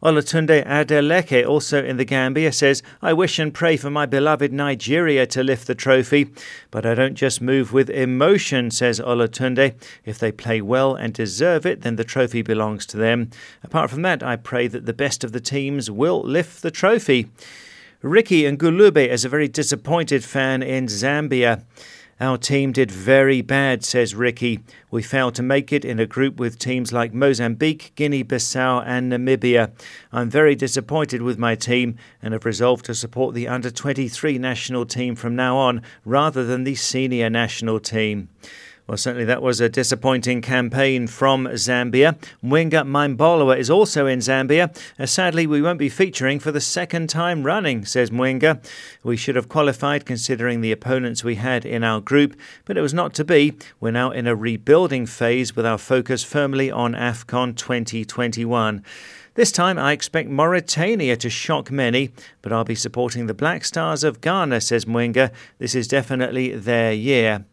Olatunde 0.02 0.66
Adeleke, 0.66 1.46
also 1.46 1.84
in 1.84 1.98
the 1.98 2.06
Gambia, 2.06 2.54
says, 2.54 2.82
I 3.02 3.12
wish 3.12 3.38
and 3.38 3.54
pray 3.54 3.76
for 3.76 3.90
my 3.90 4.06
beloved 4.06 4.54
Nigeria 4.54 5.28
to 5.28 5.44
lift 5.44 5.68
the 5.68 5.76
trophy, 5.76 6.32
but 6.72 6.86
I 6.86 6.96
don't 6.96 7.16
just 7.16 7.42
move 7.42 7.74
with 7.74 7.90
emotion, 7.90 8.72
says 8.72 9.02
Olatunde. 9.02 9.74
If 10.06 10.18
they 10.18 10.32
play 10.32 10.62
well 10.62 10.96
and 10.96 11.14
deserve 11.14 11.66
it, 11.66 11.82
then 11.82 11.98
the 11.98 12.06
trophy 12.06 12.42
belongs 12.42 12.86
to 12.88 12.98
them. 12.98 13.30
Apart 13.62 13.90
from 13.90 14.04
that, 14.04 14.24
I 14.24 14.38
pray 14.38 14.68
that 14.68 14.86
the 14.86 14.94
best 14.94 15.26
of 15.26 15.34
the 15.34 15.42
teams 15.42 15.92
will 15.92 16.22
lift 16.22 16.62
the 16.62 16.72
trophy. 16.72 17.28
Ricky 18.02 18.46
and 18.46 18.58
Ngulube 18.58 19.06
is 19.06 19.26
a 19.26 19.30
very 19.30 19.50
disappointed 19.50 20.24
fan 20.24 20.64
in 20.64 20.86
Zambia. 20.86 21.64
Our 22.22 22.38
team 22.38 22.74
did 22.74 22.92
very 22.92 23.42
bad, 23.42 23.86
says 23.86 24.14
Ricky. 24.14 24.60
We 24.92 25.02
failed 25.02 25.36
to 25.36 25.44
make 25.44 25.72
it 25.72 25.86
in 25.86 26.02
a 26.02 26.06
group 26.06 26.38
with 26.38 26.60
teams 26.60 26.92
like 26.92 27.14
Mozambique, 27.14 27.94
Guinea 27.96 28.26
Bissau, 28.26 28.84
and 28.86 29.10
Namibia. 29.10 29.72
I'm 30.12 30.30
very 30.30 30.54
disappointed 30.54 31.22
with 31.22 31.38
my 31.38 31.56
team 31.56 31.96
and 32.22 32.34
have 32.34 32.44
resolved 32.44 32.84
to 32.86 32.94
support 32.94 33.36
the 33.36 33.48
under 33.48 33.72
23 33.72 34.38
national 34.38 34.86
team 34.86 35.16
from 35.16 35.34
now 35.34 35.56
on 35.56 35.82
rather 36.04 36.44
than 36.44 36.66
the 36.66 36.76
senior 36.76 37.30
national 37.30 37.80
team. 37.80 38.28
Well, 38.90 38.98
certainly 38.98 39.26
that 39.26 39.44
was 39.44 39.62
a 39.62 39.70
disappointing 39.70 40.42
campaign 40.42 41.06
from 41.06 41.46
Zambia. 41.46 42.18
Mwinga 42.44 42.88
Maimboloa 42.88 43.56
is 43.56 43.70
also 43.70 44.08
in 44.08 44.18
Zambia. 44.18 44.76
Uh, 44.98 45.06
sadly, 45.06 45.46
we 45.46 45.62
won't 45.62 45.78
be 45.78 45.90
featuring 45.90 46.40
for 46.40 46.52
the 46.52 46.60
second 46.60 47.08
time 47.08 47.44
running, 47.44 47.86
says 47.86 48.10
Mwinga. 48.10 48.68
We 49.04 49.16
should 49.16 49.36
have 49.36 49.48
qualified 49.48 50.08
considering 50.08 50.62
the 50.62 50.72
opponents 50.72 51.24
we 51.24 51.36
had 51.36 51.66
in 51.66 51.84
our 51.84 52.02
group, 52.02 52.36
but 52.66 52.80
it 52.80 52.82
was 52.82 52.96
not 52.96 53.14
to 53.14 53.24
be. 53.24 53.54
We're 53.80 53.92
now 53.92 54.10
in 54.10 54.26
a 54.26 54.36
rebuilding 54.36 55.06
phase 55.06 55.56
with 55.56 55.68
our 55.68 55.78
focus 55.78 56.24
firmly 56.24 56.72
on 56.72 56.96
AFCON 56.96 57.56
2021. 57.58 58.84
This 59.36 59.52
time 59.52 59.78
I 59.78 59.92
expect 59.92 60.30
Mauritania 60.30 61.16
to 61.18 61.30
shock 61.30 61.70
many, 61.70 62.10
but 62.42 62.52
I'll 62.52 62.64
be 62.64 62.74
supporting 62.74 63.28
the 63.28 63.36
Black 63.36 63.66
Stars 63.66 64.04
of 64.04 64.20
Ghana, 64.20 64.62
says 64.62 64.86
Mwinga. 64.86 65.32
This 65.60 65.76
is 65.76 65.88
definitely 65.88 66.56
their 66.56 66.92
year. 66.92 67.46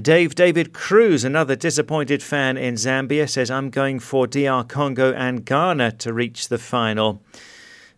Dave 0.00 0.34
David 0.34 0.72
Cruz, 0.72 1.22
another 1.22 1.54
disappointed 1.54 2.22
fan 2.22 2.56
in 2.56 2.76
Zambia, 2.76 3.28
says 3.28 3.50
I'm 3.50 3.68
going 3.68 3.98
for 3.98 4.26
DR 4.26 4.64
Congo 4.66 5.12
and 5.12 5.44
Ghana 5.44 5.92
to 5.98 6.14
reach 6.14 6.48
the 6.48 6.56
final. 6.56 7.22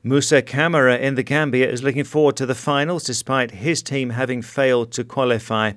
Musa 0.02 0.42
Kamara 0.42 1.00
in 1.00 1.14
the 1.14 1.22
Gambia 1.22 1.70
is 1.70 1.84
looking 1.84 2.02
forward 2.04 2.36
to 2.36 2.46
the 2.46 2.54
finals 2.54 3.04
despite 3.04 3.52
his 3.52 3.80
team 3.80 4.10
having 4.10 4.42
failed 4.42 4.90
to 4.92 5.04
qualify. 5.04 5.72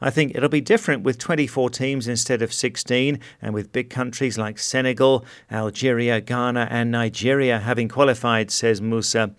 I 0.00 0.10
think 0.10 0.36
it'll 0.36 0.50
be 0.50 0.60
different 0.60 1.04
with 1.04 1.18
24 1.18 1.70
teams 1.70 2.06
instead 2.06 2.42
of 2.42 2.52
16 2.52 3.18
and 3.40 3.54
with 3.54 3.72
big 3.72 3.88
countries 3.88 4.36
like 4.36 4.58
Senegal, 4.58 5.24
Algeria, 5.50 6.20
Ghana, 6.20 6.68
and 6.70 6.90
Nigeria 6.92 7.58
having 7.58 7.88
qualified, 7.88 8.50
says 8.50 8.82
Musa. 8.82 9.34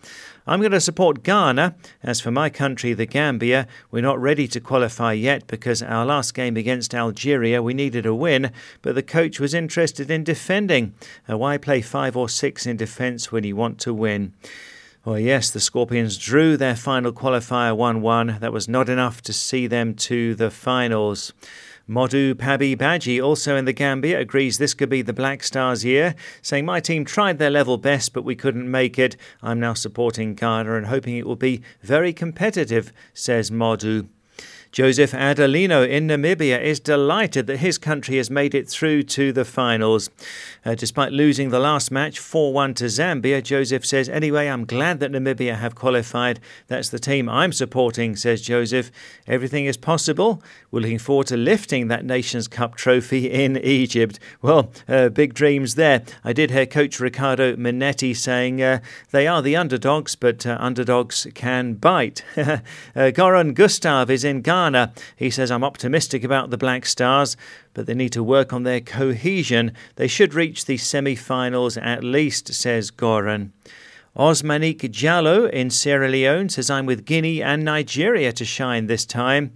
I'm 0.45 0.59
going 0.59 0.73
to 0.73 0.81
support 0.81 1.23
Ghana. 1.23 1.75
As 2.01 2.19
for 2.19 2.29
my 2.29 2.49
country, 2.49 2.93
the 2.93 3.05
Gambia, 3.05 3.65
we're 3.91 4.01
not 4.01 4.21
ready 4.21 4.45
to 4.49 4.59
qualify 4.59 5.13
yet 5.13 5.47
because 5.47 5.81
our 5.81 6.05
last 6.05 6.33
game 6.33 6.57
against 6.57 6.93
Algeria 6.93 7.61
we 7.61 7.73
needed 7.73 8.05
a 8.05 8.13
win, 8.13 8.51
but 8.81 8.95
the 8.95 9.03
coach 9.03 9.39
was 9.39 9.53
interested 9.53 10.11
in 10.11 10.25
defending. 10.25 10.93
Uh, 11.29 11.37
why 11.37 11.57
play 11.57 11.81
five 11.81 12.17
or 12.17 12.27
six 12.27 12.65
in 12.65 12.75
defence 12.75 13.31
when 13.31 13.45
you 13.45 13.55
want 13.55 13.79
to 13.79 13.93
win? 13.93 14.33
Well, 15.05 15.19
yes, 15.19 15.49
the 15.49 15.61
Scorpions 15.61 16.17
drew 16.17 16.57
their 16.57 16.75
final 16.75 17.13
qualifier 17.13 17.75
1 17.75 18.01
1. 18.01 18.37
That 18.41 18.53
was 18.53 18.67
not 18.67 18.89
enough 18.89 19.21
to 19.23 19.33
see 19.33 19.67
them 19.67 19.95
to 19.95 20.35
the 20.35 20.51
finals. 20.51 21.33
Modu 21.89 22.33
Pabi 22.33 22.75
Baji, 22.75 23.19
also 23.19 23.57
in 23.57 23.65
the 23.65 23.73
Gambia, 23.73 24.17
agrees 24.17 24.57
this 24.57 24.73
could 24.73 24.87
be 24.87 25.01
the 25.01 25.11
Black 25.11 25.43
Stars' 25.43 25.83
year, 25.83 26.15
saying, 26.41 26.65
My 26.65 26.79
team 26.79 27.03
tried 27.03 27.39
their 27.39 27.49
level 27.49 27.77
best, 27.77 28.13
but 28.13 28.23
we 28.23 28.37
couldn't 28.37 28.71
make 28.71 28.97
it. 28.97 29.17
I'm 29.41 29.59
now 29.59 29.73
supporting 29.73 30.33
Ghana 30.33 30.77
and 30.77 30.85
hoping 30.85 31.17
it 31.17 31.25
will 31.25 31.35
be 31.35 31.61
very 31.81 32.13
competitive, 32.13 32.93
says 33.13 33.51
Modu. 33.51 34.07
Joseph 34.73 35.11
Adelino 35.11 35.87
in 35.87 36.07
Namibia 36.07 36.59
is 36.59 36.79
delighted 36.79 37.45
that 37.45 37.57
his 37.57 37.77
country 37.77 38.17
has 38.17 38.31
made 38.31 38.55
it 38.55 38.67
through 38.67 39.03
to 39.03 39.31
the 39.31 39.45
finals. 39.45 40.09
Uh, 40.65 40.73
despite 40.73 41.11
losing 41.11 41.49
the 41.49 41.59
last 41.59 41.91
match 41.91 42.17
4 42.17 42.51
1 42.51 42.73
to 42.75 42.85
Zambia, 42.85 43.43
Joseph 43.43 43.85
says, 43.85 44.09
Anyway, 44.09 44.47
I'm 44.47 44.65
glad 44.65 44.99
that 44.99 45.11
Namibia 45.11 45.59
have 45.59 45.75
qualified. 45.75 46.39
That's 46.69 46.89
the 46.89 46.97
team 46.97 47.29
I'm 47.29 47.53
supporting, 47.53 48.15
says 48.15 48.41
Joseph. 48.41 48.89
Everything 49.27 49.65
is 49.65 49.77
possible. 49.77 50.41
We're 50.71 50.79
looking 50.79 50.97
forward 50.97 51.27
to 51.27 51.37
lifting 51.37 51.87
that 51.89 52.03
Nations 52.03 52.47
Cup 52.47 52.73
trophy 52.75 53.29
in 53.29 53.57
Egypt. 53.57 54.17
Well, 54.41 54.71
uh, 54.87 55.09
big 55.09 55.35
dreams 55.35 55.75
there. 55.75 56.01
I 56.23 56.33
did 56.33 56.49
hear 56.49 56.65
Coach 56.65 56.99
Ricardo 56.99 57.55
Mannetti 57.55 58.15
saying 58.15 58.63
uh, 58.63 58.79
they 59.11 59.27
are 59.27 59.43
the 59.43 59.55
underdogs, 59.55 60.15
but 60.15 60.47
uh, 60.47 60.57
underdogs 60.59 61.27
can 61.35 61.75
bite. 61.75 62.23
uh, 62.37 62.57
Goran 62.95 63.53
Gustav 63.53 64.09
is 64.09 64.23
in 64.23 64.41
Ghana 64.41 64.62
Ghana. 64.63 64.93
He 65.17 65.29
says, 65.29 65.51
I'm 65.51 65.63
optimistic 65.63 66.23
about 66.23 66.49
the 66.49 66.57
Black 66.57 66.85
Stars, 66.85 67.35
but 67.73 67.85
they 67.85 67.93
need 67.93 68.13
to 68.13 68.23
work 68.23 68.53
on 68.53 68.63
their 68.63 68.79
cohesion. 68.79 69.73
They 69.97 70.07
should 70.07 70.33
reach 70.33 70.65
the 70.65 70.77
semi 70.77 71.15
finals 71.15 71.75
at 71.77 72.03
least, 72.03 72.53
says 72.53 72.89
Goran. 72.89 73.49
Osmanique 74.15 74.89
Diallo 74.89 75.49
in 75.49 75.69
Sierra 75.69 76.07
Leone 76.07 76.47
says, 76.47 76.69
I'm 76.69 76.85
with 76.85 77.03
Guinea 77.03 77.41
and 77.43 77.65
Nigeria 77.65 78.31
to 78.31 78.45
shine 78.45 78.87
this 78.87 79.05
time. 79.05 79.51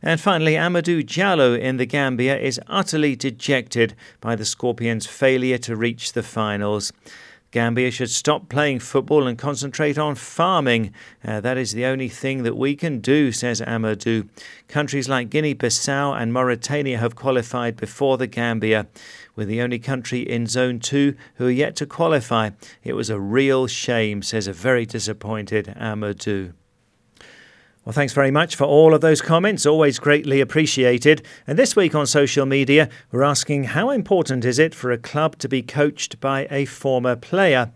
And 0.00 0.20
finally, 0.20 0.54
Amadou 0.54 1.04
Diallo 1.04 1.58
in 1.58 1.76
the 1.76 1.86
Gambia 1.86 2.38
is 2.38 2.60
utterly 2.66 3.14
dejected 3.14 3.94
by 4.20 4.36
the 4.36 4.44
Scorpions' 4.44 5.06
failure 5.06 5.58
to 5.58 5.76
reach 5.76 6.12
the 6.12 6.22
finals. 6.22 6.92
Gambia 7.50 7.90
should 7.90 8.10
stop 8.10 8.48
playing 8.48 8.80
football 8.80 9.26
and 9.26 9.38
concentrate 9.38 9.98
on 9.98 10.14
farming. 10.14 10.92
Uh, 11.24 11.40
that 11.40 11.56
is 11.56 11.72
the 11.72 11.84
only 11.84 12.08
thing 12.08 12.42
that 12.42 12.56
we 12.56 12.74
can 12.76 13.00
do, 13.00 13.32
says 13.32 13.60
Amadou. 13.60 14.28
Countries 14.68 15.08
like 15.08 15.30
Guinea 15.30 15.54
Bissau 15.54 16.20
and 16.20 16.32
Mauritania 16.32 16.98
have 16.98 17.14
qualified 17.16 17.76
before 17.76 18.18
the 18.18 18.26
Gambia. 18.26 18.86
We're 19.34 19.46
the 19.46 19.62
only 19.62 19.78
country 19.78 20.20
in 20.20 20.46
Zone 20.46 20.80
2 20.80 21.14
who 21.36 21.46
are 21.46 21.50
yet 21.50 21.76
to 21.76 21.86
qualify. 21.86 22.50
It 22.82 22.94
was 22.94 23.10
a 23.10 23.20
real 23.20 23.66
shame, 23.66 24.22
says 24.22 24.46
a 24.46 24.52
very 24.52 24.84
disappointed 24.84 25.74
Amadou. 25.78 26.52
Well, 27.86 27.92
thanks 27.92 28.14
very 28.14 28.32
much 28.32 28.56
for 28.56 28.64
all 28.64 28.94
of 28.94 29.00
those 29.00 29.22
comments, 29.22 29.64
always 29.64 30.00
greatly 30.00 30.40
appreciated. 30.40 31.24
And 31.46 31.56
this 31.56 31.76
week 31.76 31.94
on 31.94 32.04
social 32.08 32.44
media, 32.44 32.88
we're 33.12 33.22
asking 33.22 33.62
how 33.62 33.90
important 33.90 34.44
is 34.44 34.58
it 34.58 34.74
for 34.74 34.90
a 34.90 34.98
club 34.98 35.38
to 35.38 35.48
be 35.48 35.62
coached 35.62 36.18
by 36.18 36.48
a 36.50 36.64
former 36.64 37.14
player? 37.14 37.70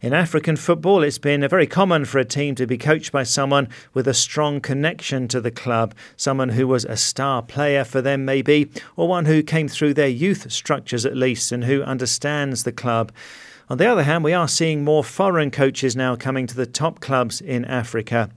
In 0.00 0.12
African 0.12 0.54
football, 0.54 1.02
it's 1.02 1.18
been 1.18 1.40
very 1.48 1.66
common 1.66 2.04
for 2.04 2.20
a 2.20 2.24
team 2.24 2.54
to 2.54 2.68
be 2.68 2.78
coached 2.78 3.10
by 3.10 3.24
someone 3.24 3.68
with 3.94 4.06
a 4.06 4.14
strong 4.14 4.60
connection 4.60 5.26
to 5.26 5.40
the 5.40 5.50
club, 5.50 5.92
someone 6.16 6.50
who 6.50 6.68
was 6.68 6.84
a 6.84 6.96
star 6.96 7.42
player 7.42 7.82
for 7.82 8.00
them, 8.00 8.24
maybe, 8.24 8.70
or 8.94 9.08
one 9.08 9.24
who 9.24 9.42
came 9.42 9.66
through 9.66 9.94
their 9.94 10.06
youth 10.06 10.52
structures 10.52 11.04
at 11.04 11.16
least 11.16 11.50
and 11.50 11.64
who 11.64 11.82
understands 11.82 12.62
the 12.62 12.70
club. 12.70 13.10
On 13.68 13.78
the 13.78 13.86
other 13.86 14.04
hand, 14.04 14.22
we 14.22 14.34
are 14.34 14.46
seeing 14.46 14.84
more 14.84 15.02
foreign 15.02 15.50
coaches 15.50 15.96
now 15.96 16.14
coming 16.14 16.46
to 16.46 16.54
the 16.54 16.64
top 16.64 17.00
clubs 17.00 17.40
in 17.40 17.64
Africa. 17.64 18.30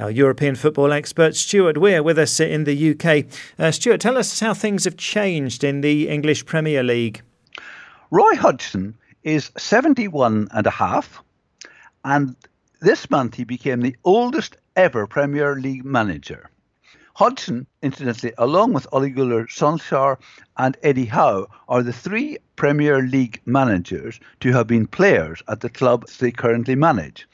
Our 0.00 0.10
European 0.10 0.56
football 0.56 0.92
expert 0.92 1.36
Stuart 1.36 1.78
Weir 1.78 2.02
with 2.02 2.18
us 2.18 2.40
in 2.40 2.64
the 2.64 2.90
UK. 2.90 3.26
Uh, 3.56 3.70
Stuart, 3.70 4.00
tell 4.00 4.18
us 4.18 4.40
how 4.40 4.52
things 4.52 4.84
have 4.84 4.96
changed 4.96 5.62
in 5.62 5.82
the 5.82 6.08
English 6.08 6.46
Premier 6.46 6.82
League. 6.82 7.22
Roy 8.10 8.34
Hodgson 8.34 8.96
is 9.22 9.52
71 9.56 10.48
and 10.50 10.66
a 10.66 10.70
half, 10.70 11.22
and 12.04 12.34
this 12.80 13.08
month 13.08 13.36
he 13.36 13.44
became 13.44 13.82
the 13.82 13.94
oldest 14.04 14.56
ever 14.74 15.06
Premier 15.06 15.54
League 15.54 15.84
manager. 15.84 16.50
Hodgson, 17.14 17.64
incidentally, 17.80 18.32
along 18.38 18.72
with 18.72 18.88
Ole 18.90 19.10
Gunnar 19.10 19.46
Solskjaer 19.46 20.16
and 20.56 20.76
Eddie 20.82 21.04
Howe, 21.04 21.46
are 21.68 21.84
the 21.84 21.92
three 21.92 22.38
Premier 22.56 23.00
League 23.02 23.40
managers 23.46 24.18
to 24.40 24.50
have 24.50 24.66
been 24.66 24.88
players 24.88 25.40
at 25.46 25.60
the 25.60 25.70
clubs 25.70 26.18
they 26.18 26.32
currently 26.32 26.74
manage. 26.74 27.28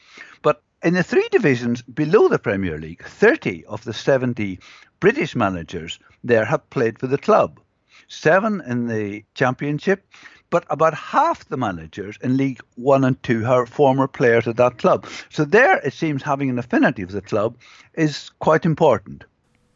In 0.83 0.95
the 0.95 1.03
three 1.03 1.27
divisions 1.29 1.83
below 1.83 2.27
the 2.27 2.39
Premier 2.39 2.79
League, 2.79 3.03
30 3.03 3.65
of 3.65 3.83
the 3.83 3.93
70 3.93 4.57
British 4.99 5.35
managers 5.35 5.99
there 6.23 6.43
have 6.45 6.67
played 6.71 6.97
for 6.97 7.05
the 7.05 7.19
club. 7.19 7.59
Seven 8.07 8.61
in 8.65 8.87
the 8.87 9.23
Championship, 9.35 10.03
but 10.49 10.65
about 10.71 10.95
half 10.95 11.47
the 11.47 11.57
managers 11.57 12.17
in 12.23 12.35
League 12.35 12.61
One 12.77 13.03
and 13.03 13.21
Two 13.21 13.45
are 13.45 13.67
former 13.67 14.07
players 14.07 14.47
at 14.47 14.57
that 14.57 14.79
club. 14.79 15.05
So 15.29 15.45
there, 15.45 15.77
it 15.85 15.93
seems 15.93 16.23
having 16.23 16.49
an 16.49 16.57
affinity 16.57 17.05
with 17.05 17.13
the 17.13 17.21
club 17.21 17.57
is 17.93 18.31
quite 18.39 18.65
important. 18.65 19.25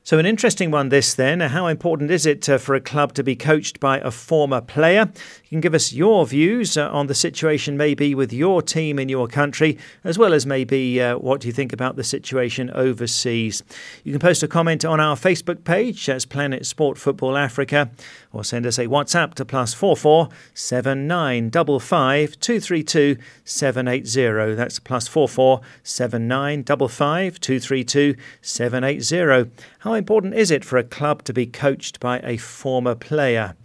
So, 0.05 0.19
an 0.19 0.27
interesting 0.27 0.69
one, 0.69 0.89
this 0.89 1.15
then. 1.15 1.39
How 1.39 1.65
important 1.65 2.11
is 2.11 2.27
it 2.27 2.47
uh, 2.47 2.59
for 2.59 2.75
a 2.75 2.79
club 2.79 3.13
to 3.13 3.23
be 3.23 3.35
coached 3.35 3.79
by 3.79 3.97
a 3.97 4.11
former 4.11 4.61
player? 4.61 5.09
You 5.45 5.49
can 5.49 5.61
give 5.61 5.73
us 5.73 5.93
your 5.93 6.27
views 6.27 6.77
uh, 6.77 6.91
on 6.91 7.07
the 7.07 7.15
situation, 7.15 7.75
maybe 7.75 8.13
with 8.13 8.31
your 8.31 8.61
team 8.61 8.99
in 8.99 9.09
your 9.09 9.27
country, 9.27 9.79
as 10.03 10.19
well 10.19 10.31
as 10.31 10.45
maybe 10.45 11.01
uh, 11.01 11.17
what 11.17 11.43
you 11.43 11.51
think 11.51 11.73
about 11.73 11.95
the 11.95 12.03
situation 12.03 12.69
overseas. 12.75 13.63
You 14.03 14.11
can 14.11 14.19
post 14.19 14.43
a 14.43 14.47
comment 14.47 14.85
on 14.85 14.99
our 14.99 15.15
Facebook 15.15 15.63
page, 15.63 16.05
that's 16.05 16.23
Planet 16.23 16.67
Sport 16.67 16.99
Football 16.99 17.35
Africa, 17.35 17.89
or 18.35 18.43
send 18.43 18.65
us 18.65 18.77
a 18.77 18.87
WhatsApp 18.87 19.33
to 19.35 19.45
plus 19.45 19.73
four 19.73 19.95
four 19.95 20.29
seven 20.53 21.07
nine 21.07 21.49
double 21.49 21.79
five 21.79 22.39
two 22.39 22.59
three 22.59 22.83
two 22.83 23.17
seven 23.43 23.87
eight 23.87 24.05
zero. 24.05 24.53
That's 24.55 24.79
plus 24.79 25.07
four 25.07 25.29
four 25.29 25.61
seven 25.83 26.27
nine 26.27 26.63
double 26.63 26.89
five 26.89 27.39
two 27.39 27.59
three 27.59 27.83
two 27.83 28.15
seven 28.41 28.83
eight 28.83 29.01
zero. 29.01 29.47
How 29.79 29.93
important 29.93 30.35
is 30.35 30.51
it 30.51 30.65
for 30.65 30.77
a 30.77 30.83
club 30.83 31.23
to 31.23 31.33
be 31.33 31.45
coached 31.45 31.99
by 31.99 32.19
a 32.19 32.37
former 32.37 32.95
player? 32.95 33.55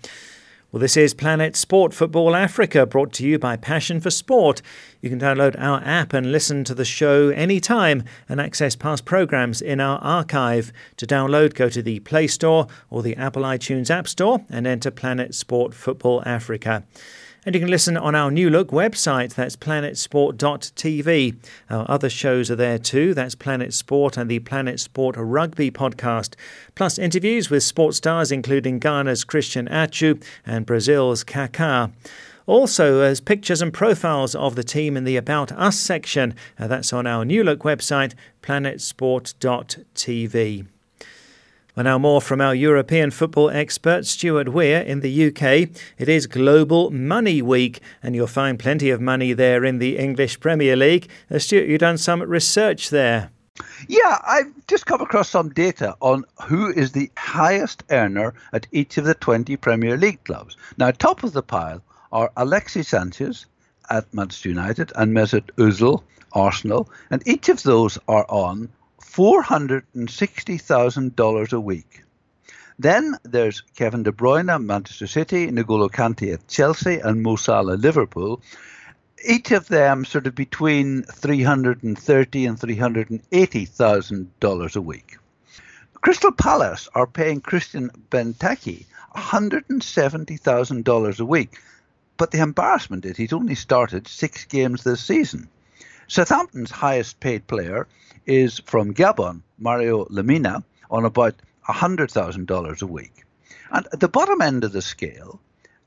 Well, 0.72 0.80
this 0.80 0.96
is 0.96 1.14
Planet 1.14 1.56
Sport 1.56 1.92
Football 1.92 2.36
Africa, 2.36 2.86
brought 2.86 3.12
to 3.14 3.26
you 3.26 3.40
by 3.40 3.56
Passion 3.56 3.98
for 3.98 4.10
Sport. 4.10 4.62
You 5.00 5.10
can 5.10 5.18
download 5.18 5.58
our 5.58 5.82
app 5.84 6.12
and 6.12 6.30
listen 6.30 6.62
to 6.62 6.76
the 6.76 6.84
show 6.84 7.30
anytime 7.30 8.04
and 8.28 8.40
access 8.40 8.76
past 8.76 9.04
programs 9.04 9.60
in 9.60 9.80
our 9.80 9.98
archive. 9.98 10.72
To 10.98 11.08
download, 11.08 11.54
go 11.54 11.68
to 11.68 11.82
the 11.82 11.98
Play 11.98 12.28
Store 12.28 12.68
or 12.88 13.02
the 13.02 13.16
Apple 13.16 13.42
iTunes 13.42 13.90
App 13.90 14.06
Store 14.06 14.44
and 14.48 14.64
enter 14.64 14.92
Planet 14.92 15.34
Sport 15.34 15.74
Football 15.74 16.22
Africa. 16.24 16.84
And 17.46 17.54
you 17.54 17.60
can 17.60 17.70
listen 17.70 17.96
on 17.96 18.14
our 18.14 18.30
New 18.30 18.50
Look 18.50 18.68
website, 18.68 19.34
that's 19.34 19.56
planetsport.tv. 19.56 21.36
Our 21.70 21.90
other 21.90 22.10
shows 22.10 22.50
are 22.50 22.56
there 22.56 22.78
too, 22.78 23.14
that's 23.14 23.34
Planet 23.34 23.72
Sport 23.72 24.18
and 24.18 24.30
the 24.30 24.40
Planet 24.40 24.78
Sport 24.78 25.14
Rugby 25.18 25.70
podcast, 25.70 26.34
plus 26.74 26.98
interviews 26.98 27.48
with 27.48 27.62
sports 27.62 27.96
stars 27.96 28.30
including 28.30 28.78
Ghana's 28.78 29.24
Christian 29.24 29.68
Atsu 29.68 30.18
and 30.44 30.66
Brazil's 30.66 31.24
Kaká. 31.24 31.90
Also, 32.46 33.00
as 33.00 33.22
pictures 33.22 33.62
and 33.62 33.72
profiles 33.72 34.34
of 34.34 34.54
the 34.54 34.64
team 34.64 34.94
in 34.96 35.04
the 35.04 35.16
About 35.16 35.52
Us 35.52 35.78
section. 35.78 36.34
Uh, 36.58 36.66
that's 36.66 36.92
on 36.92 37.06
our 37.06 37.24
New 37.24 37.44
Look 37.44 37.60
website, 37.60 38.14
planetsport.tv. 38.42 40.66
Well, 41.80 41.84
now 41.86 41.98
more 41.98 42.20
from 42.20 42.42
our 42.42 42.54
European 42.54 43.10
football 43.10 43.48
expert 43.48 44.04
Stuart 44.04 44.50
Weir 44.50 44.82
in 44.82 45.00
the 45.00 45.28
UK. 45.28 45.70
It 45.96 46.10
is 46.10 46.26
Global 46.26 46.90
Money 46.90 47.40
Week, 47.40 47.80
and 48.02 48.14
you'll 48.14 48.26
find 48.26 48.58
plenty 48.58 48.90
of 48.90 49.00
money 49.00 49.32
there 49.32 49.64
in 49.64 49.78
the 49.78 49.96
English 49.96 50.40
Premier 50.40 50.76
League. 50.76 51.08
Uh, 51.30 51.38
Stuart, 51.38 51.68
you've 51.68 51.80
done 51.80 51.96
some 51.96 52.20
research 52.20 52.90
there. 52.90 53.30
Yeah, 53.88 54.18
I've 54.26 54.52
just 54.66 54.84
come 54.84 55.00
across 55.00 55.30
some 55.30 55.48
data 55.48 55.96
on 56.00 56.26
who 56.42 56.70
is 56.70 56.92
the 56.92 57.10
highest 57.16 57.82
earner 57.88 58.34
at 58.52 58.66
each 58.72 58.98
of 58.98 59.06
the 59.06 59.14
20 59.14 59.56
Premier 59.56 59.96
League 59.96 60.22
clubs. 60.24 60.58
Now, 60.76 60.90
top 60.90 61.22
of 61.22 61.32
the 61.32 61.42
pile 61.42 61.82
are 62.12 62.30
Alexis 62.36 62.88
Sanchez 62.88 63.46
at 63.88 64.12
Manchester 64.12 64.50
United 64.50 64.92
and 64.96 65.14
Mesut 65.14 65.48
Ozil, 65.56 66.02
Arsenal, 66.32 66.90
and 67.08 67.26
each 67.26 67.48
of 67.48 67.62
those 67.62 67.98
are 68.06 68.26
on 68.28 68.68
$460,000 69.14 71.52
a 71.52 71.60
week. 71.60 72.04
Then 72.78 73.16
there's 73.24 73.60
Kevin 73.76 74.04
De 74.04 74.12
Bruyne, 74.12 74.54
at 74.54 74.62
Manchester 74.62 75.06
City, 75.06 75.48
N'Golo 75.48 75.90
Kante 75.90 76.32
at 76.32 76.48
Chelsea, 76.48 76.98
and 76.98 77.22
Mo 77.22 77.36
Salah, 77.36 77.74
Liverpool. 77.74 78.40
Each 79.22 79.52
of 79.52 79.68
them 79.68 80.06
sort 80.06 80.26
of 80.26 80.34
between 80.34 81.02
$330 81.02 82.48
and 82.48 82.58
$380,000 82.58 84.76
a 84.76 84.80
week. 84.80 85.18
Crystal 86.00 86.32
Palace 86.32 86.88
are 86.94 87.06
paying 87.06 87.42
Christian 87.42 87.90
Benteke 88.10 88.86
$170,000 89.14 91.20
a 91.20 91.24
week. 91.24 91.58
But 92.16 92.30
the 92.30 92.40
embarrassment 92.40 93.04
is 93.04 93.16
he's 93.16 93.32
only 93.32 93.54
started 93.54 94.08
six 94.08 94.44
games 94.44 94.84
this 94.84 95.02
season. 95.02 95.48
Southampton's 96.10 96.72
highest 96.72 97.20
paid 97.20 97.46
player 97.46 97.86
is 98.26 98.58
from 98.66 98.94
Gabon, 98.94 99.42
Mario 99.60 100.06
Lemina, 100.06 100.64
on 100.90 101.04
about 101.04 101.36
$100,000 101.68 102.82
a 102.82 102.86
week. 102.86 103.24
And 103.70 103.86
at 103.92 104.00
the 104.00 104.08
bottom 104.08 104.42
end 104.42 104.64
of 104.64 104.72
the 104.72 104.82
scale, 104.82 105.38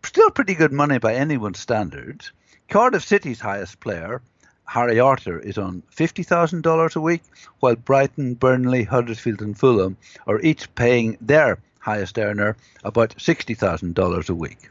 still 0.01 0.31
pretty 0.31 0.53
good 0.53 0.71
money 0.71 0.97
by 0.97 1.15
anyone's 1.15 1.59
standards, 1.59 2.31
Cardiff 2.69 3.03
City's 3.03 3.41
highest 3.41 3.81
player, 3.81 4.21
Harry 4.63 4.97
Arter, 4.97 5.39
is 5.39 5.57
on 5.57 5.83
$50,000 5.93 6.95
a 6.95 7.01
week, 7.01 7.23
while 7.59 7.75
Brighton, 7.75 8.35
Burnley, 8.35 8.83
Huddersfield, 8.83 9.41
and 9.41 9.59
Fulham 9.59 9.97
are 10.25 10.39
each 10.39 10.73
paying 10.73 11.17
their 11.19 11.59
highest 11.79 12.17
earner 12.17 12.55
about 12.85 13.13
$60,000 13.17 14.29
a 14.29 14.33
week. 14.33 14.69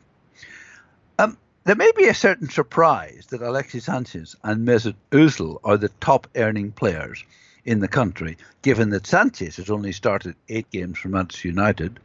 There 1.65 1.77
may 1.77 1.93
be 1.97 2.09
a 2.09 2.15
certain 2.15 2.51
surprise 2.51 3.27
that 3.31 3.41
Alexis 3.41 3.85
Sanchez 3.85 4.35
and 4.43 4.67
Mesut 4.67 4.97
Ozil 5.13 5.61
are 5.63 5.77
the 5.77 5.91
top 6.01 6.27
earning 6.35 6.73
players 6.73 7.23
in 7.65 7.79
the 7.79 7.87
country, 7.87 8.37
given 8.63 8.91
that 8.91 9.07
Sanchez 9.07 9.59
has 9.59 9.71
only 9.71 9.93
started 9.93 10.35
eight 10.49 10.69
games 10.71 10.99
for 10.99 11.09
Manchester 11.09 11.47
United 11.47 12.01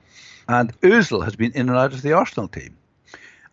and 0.47 0.79
Ozil 0.81 1.23
has 1.23 1.35
been 1.35 1.53
in 1.53 1.69
and 1.69 1.77
out 1.77 1.93
of 1.93 2.03
the 2.03 2.13
Arsenal 2.13 2.47
team. 2.47 2.77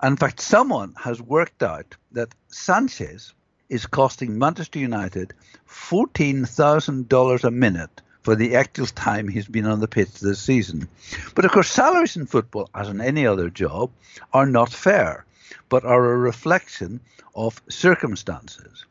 in 0.03 0.17
fact, 0.19 0.41
someone 0.41 0.95
has 1.03 1.23
worked 1.23 1.63
out 1.63 1.97
that 2.13 2.35
Sanchez 2.49 3.33
is 3.71 3.87
costing 3.87 4.39
Manchester 4.39 4.81
United 4.81 5.33
$14,000 5.67 7.45
a 7.45 7.51
minute 7.51 8.03
for 8.21 8.37
the 8.37 8.57
actual 8.57 8.87
time 8.87 9.27
he's 9.27 9.49
been 9.49 9.65
on 9.65 9.81
the 9.81 9.89
pitch 9.89 10.21
this 10.21 10.39
season. 10.39 10.87
But 11.35 11.47
of 11.47 11.51
course, 11.51 11.71
salaries 11.71 12.17
in 12.17 12.27
football, 12.27 12.69
as 12.75 12.91
in 12.91 13.01
any 13.01 13.27
other 13.27 13.49
job, 13.49 13.91
are 14.35 14.47
not 14.47 14.71
fair, 14.71 15.25
but 15.69 15.85
are 15.85 16.13
a 16.13 16.19
reflection 16.19 17.01
of 17.35 17.63
circumstances. 17.69 18.85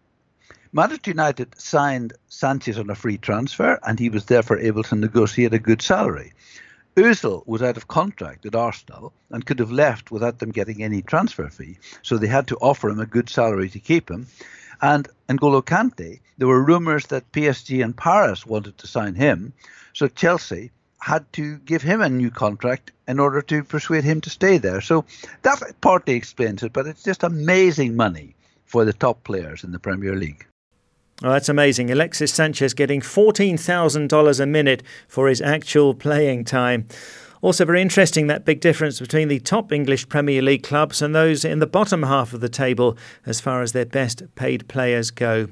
Manchester 0.72 1.12
United 1.12 1.54
signed 1.60 2.14
Sanchez 2.30 2.80
on 2.80 2.90
a 2.90 2.96
free 2.96 3.18
transfer, 3.18 3.80
and 3.84 4.00
he 4.00 4.10
was 4.10 4.26
therefore 4.26 4.58
able 4.58 4.84
to 4.84 4.96
negotiate 4.96 5.54
a 5.54 5.60
good 5.60 5.82
salary. 5.82 6.34
Ozil 6.96 7.46
was 7.48 7.62
out 7.62 7.78
of 7.78 7.88
contract 7.88 8.46
at 8.46 8.56
Arsenal 8.56 9.14
and 9.30 9.46
could 9.46 9.60
have 9.60 9.72
left 9.72 10.12
without 10.12 10.40
them 10.40 10.52
getting 10.52 10.84
any 10.84 11.02
transfer 11.02 11.50
fee, 11.50 11.78
so 12.02 12.18
they 12.18 12.28
had 12.28 12.48
to 12.48 12.58
offer 12.58 12.90
him 12.90 13.00
a 13.00 13.06
good 13.06 13.30
salary 13.30 13.70
to 13.70 13.80
keep 13.80 14.10
him. 14.10 14.28
And 14.82 15.08
N'Golo 15.30 15.64
Kante, 15.64 16.22
there 16.38 16.48
were 16.48 16.64
rumours 16.64 17.08
that 17.08 17.32
PSG 17.32 17.84
and 17.84 17.96
Paris 17.96 18.46
wanted 18.46 18.78
to 18.80 18.88
sign 18.88 19.16
him, 19.16 19.54
so 19.94 20.08
Chelsea 20.08 20.72
had 21.04 21.32
to 21.34 21.58
give 21.60 21.82
him 21.82 22.02
a 22.02 22.08
new 22.08 22.32
contract 22.32 22.94
in 23.10 23.20
order 23.20 23.42
to 23.42 23.62
persuade 23.62 24.06
him 24.06 24.22
to 24.22 24.30
stay 24.30 24.58
there. 24.58 24.80
So 24.80 25.04
that 25.42 25.62
partly 25.82 26.14
explains 26.14 26.64
it, 26.64 26.72
but 26.72 26.88
it's 26.88 27.04
just 27.04 27.24
amazing 27.24 27.98
money 27.98 28.36
for 28.64 28.86
the 28.86 28.94
top 28.94 29.22
players 29.26 29.66
in 29.66 29.74
the 29.74 29.80
Premier 29.80 30.16
League. 30.16 30.46
Oh, 31.22 31.32
that's 31.32 31.50
amazing. 31.50 31.92
Alexis 31.92 32.34
Sanchez 32.34 32.74
getting 32.74 33.02
$14,000 33.02 34.40
a 34.40 34.46
minute 34.46 34.82
for 35.10 35.28
his 35.28 35.42
actual 35.42 35.94
playing 35.94 36.46
time. 36.46 36.88
Also, 37.42 37.66
very 37.66 37.82
interesting 37.82 38.28
that 38.28 38.46
big 38.46 38.62
difference 38.62 39.02
between 39.02 39.28
the 39.28 39.42
top 39.42 39.74
English 39.74 40.08
Premier 40.08 40.42
League 40.42 40.64
clubs 40.64 41.02
and 41.02 41.14
those 41.14 41.44
in 41.44 41.60
the 41.60 41.68
bottom 41.68 42.04
half 42.04 42.32
of 42.32 42.40
the 42.40 42.48
table 42.48 42.98
as 43.26 43.42
far 43.42 43.62
as 43.62 43.74
their 43.74 43.86
best 43.86 44.24
paid 44.36 44.70
players 44.70 45.12
go. 45.12 45.50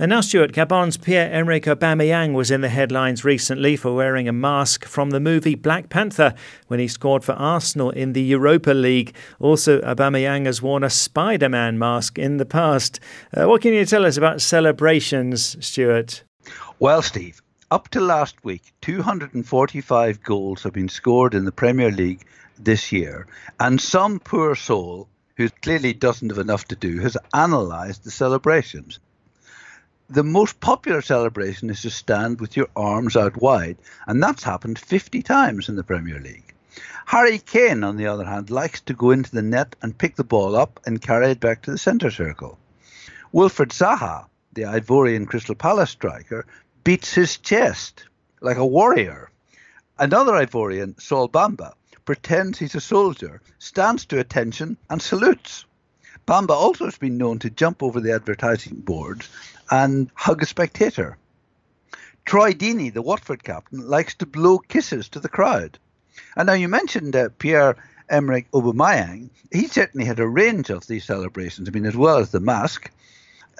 And 0.00 0.10
now, 0.10 0.20
Stuart, 0.20 0.52
Gabon's 0.52 0.96
Pierre-Emerick 0.96 1.64
Aubameyang 1.64 2.32
was 2.32 2.52
in 2.52 2.60
the 2.60 2.68
headlines 2.68 3.24
recently 3.24 3.74
for 3.74 3.92
wearing 3.92 4.28
a 4.28 4.32
mask 4.32 4.84
from 4.84 5.10
the 5.10 5.18
movie 5.18 5.56
Black 5.56 5.88
Panther 5.88 6.34
when 6.68 6.78
he 6.78 6.86
scored 6.86 7.24
for 7.24 7.32
Arsenal 7.32 7.90
in 7.90 8.12
the 8.12 8.22
Europa 8.22 8.70
League. 8.70 9.12
Also, 9.40 9.80
Aubameyang 9.80 10.46
has 10.46 10.62
worn 10.62 10.84
a 10.84 10.90
Spider-Man 10.90 11.80
mask 11.80 12.16
in 12.16 12.36
the 12.36 12.46
past. 12.46 13.00
Uh, 13.36 13.48
what 13.48 13.60
can 13.60 13.72
you 13.72 13.84
tell 13.84 14.06
us 14.06 14.16
about 14.16 14.40
celebrations, 14.40 15.56
Stuart? 15.58 16.22
Well, 16.78 17.02
Steve, 17.02 17.42
up 17.72 17.88
to 17.88 18.00
last 18.00 18.44
week, 18.44 18.72
245 18.82 20.22
goals 20.22 20.62
have 20.62 20.74
been 20.74 20.88
scored 20.88 21.34
in 21.34 21.44
the 21.44 21.50
Premier 21.50 21.90
League 21.90 22.24
this 22.56 22.92
year, 22.92 23.26
and 23.58 23.80
some 23.80 24.20
poor 24.20 24.54
soul 24.54 25.08
who 25.36 25.48
clearly 25.48 25.92
doesn't 25.92 26.28
have 26.30 26.38
enough 26.38 26.66
to 26.66 26.76
do 26.76 27.00
has 27.00 27.16
analysed 27.34 28.04
the 28.04 28.12
celebrations 28.12 29.00
the 30.10 30.24
most 30.24 30.58
popular 30.60 31.02
celebration 31.02 31.68
is 31.68 31.82
to 31.82 31.90
stand 31.90 32.40
with 32.40 32.56
your 32.56 32.68
arms 32.74 33.14
out 33.14 33.36
wide, 33.42 33.76
and 34.06 34.22
that's 34.22 34.42
happened 34.42 34.78
50 34.78 35.22
times 35.22 35.68
in 35.68 35.76
the 35.76 35.84
Premier 35.84 36.18
League. 36.18 36.54
Harry 37.04 37.38
Kane, 37.38 37.84
on 37.84 37.98
the 37.98 38.06
other 38.06 38.24
hand, 38.24 38.48
likes 38.50 38.80
to 38.80 38.94
go 38.94 39.10
into 39.10 39.30
the 39.30 39.42
net 39.42 39.76
and 39.82 39.98
pick 39.98 40.16
the 40.16 40.24
ball 40.24 40.56
up 40.56 40.80
and 40.86 41.02
carry 41.02 41.32
it 41.32 41.40
back 41.40 41.60
to 41.62 41.70
the 41.70 41.76
centre 41.76 42.10
circle. 42.10 42.58
Wilfried 43.34 43.68
Zaha, 43.68 44.26
the 44.54 44.62
Ivorian 44.62 45.26
Crystal 45.26 45.54
Palace 45.54 45.90
striker, 45.90 46.46
beats 46.84 47.12
his 47.12 47.36
chest 47.36 48.06
like 48.40 48.56
a 48.56 48.64
warrior. 48.66 49.30
Another 49.98 50.32
Ivorian, 50.32 50.98
Sol 50.98 51.28
Bamba, 51.28 51.74
pretends 52.06 52.58
he's 52.58 52.74
a 52.74 52.80
soldier, 52.80 53.42
stands 53.58 54.06
to 54.06 54.18
attention, 54.18 54.78
and 54.88 55.02
salutes. 55.02 55.66
Bamba 56.26 56.50
also 56.50 56.86
has 56.86 56.96
been 56.96 57.18
known 57.18 57.38
to 57.40 57.50
jump 57.50 57.82
over 57.82 58.00
the 58.00 58.14
advertising 58.14 58.76
boards 58.76 59.28
and 59.70 60.10
hug 60.14 60.42
a 60.42 60.46
spectator. 60.46 61.16
Troy 62.24 62.52
Deeney, 62.52 62.92
the 62.92 63.02
Watford 63.02 63.42
captain, 63.42 63.88
likes 63.88 64.14
to 64.16 64.26
blow 64.26 64.58
kisses 64.58 65.08
to 65.10 65.20
the 65.20 65.28
crowd. 65.28 65.78
And 66.36 66.46
now 66.46 66.52
you 66.52 66.68
mentioned 66.68 67.16
uh, 67.16 67.30
Pierre 67.38 67.76
Emerick 68.10 68.50
Aubameyang. 68.52 69.30
He 69.52 69.66
certainly 69.66 70.06
had 70.06 70.20
a 70.20 70.26
range 70.26 70.70
of 70.70 70.86
these 70.86 71.04
celebrations. 71.04 71.68
I 71.68 71.72
mean, 71.72 71.86
as 71.86 71.96
well 71.96 72.18
as 72.18 72.30
the 72.30 72.40
mask, 72.40 72.90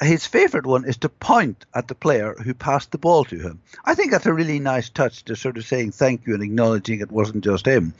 his 0.00 0.26
favourite 0.26 0.66
one 0.66 0.84
is 0.84 0.96
to 0.98 1.08
point 1.08 1.66
at 1.74 1.88
the 1.88 1.94
player 1.94 2.34
who 2.34 2.54
passed 2.54 2.92
the 2.92 2.98
ball 2.98 3.24
to 3.24 3.38
him. 3.38 3.60
I 3.84 3.94
think 3.94 4.10
that's 4.10 4.26
a 4.26 4.32
really 4.32 4.60
nice 4.60 4.88
touch 4.88 5.24
to 5.24 5.34
sort 5.34 5.58
of 5.58 5.66
saying 5.66 5.92
thank 5.92 6.26
you 6.26 6.34
and 6.34 6.42
acknowledging 6.42 7.00
it 7.00 7.10
wasn't 7.10 7.44
just 7.44 7.66
him. 7.66 7.94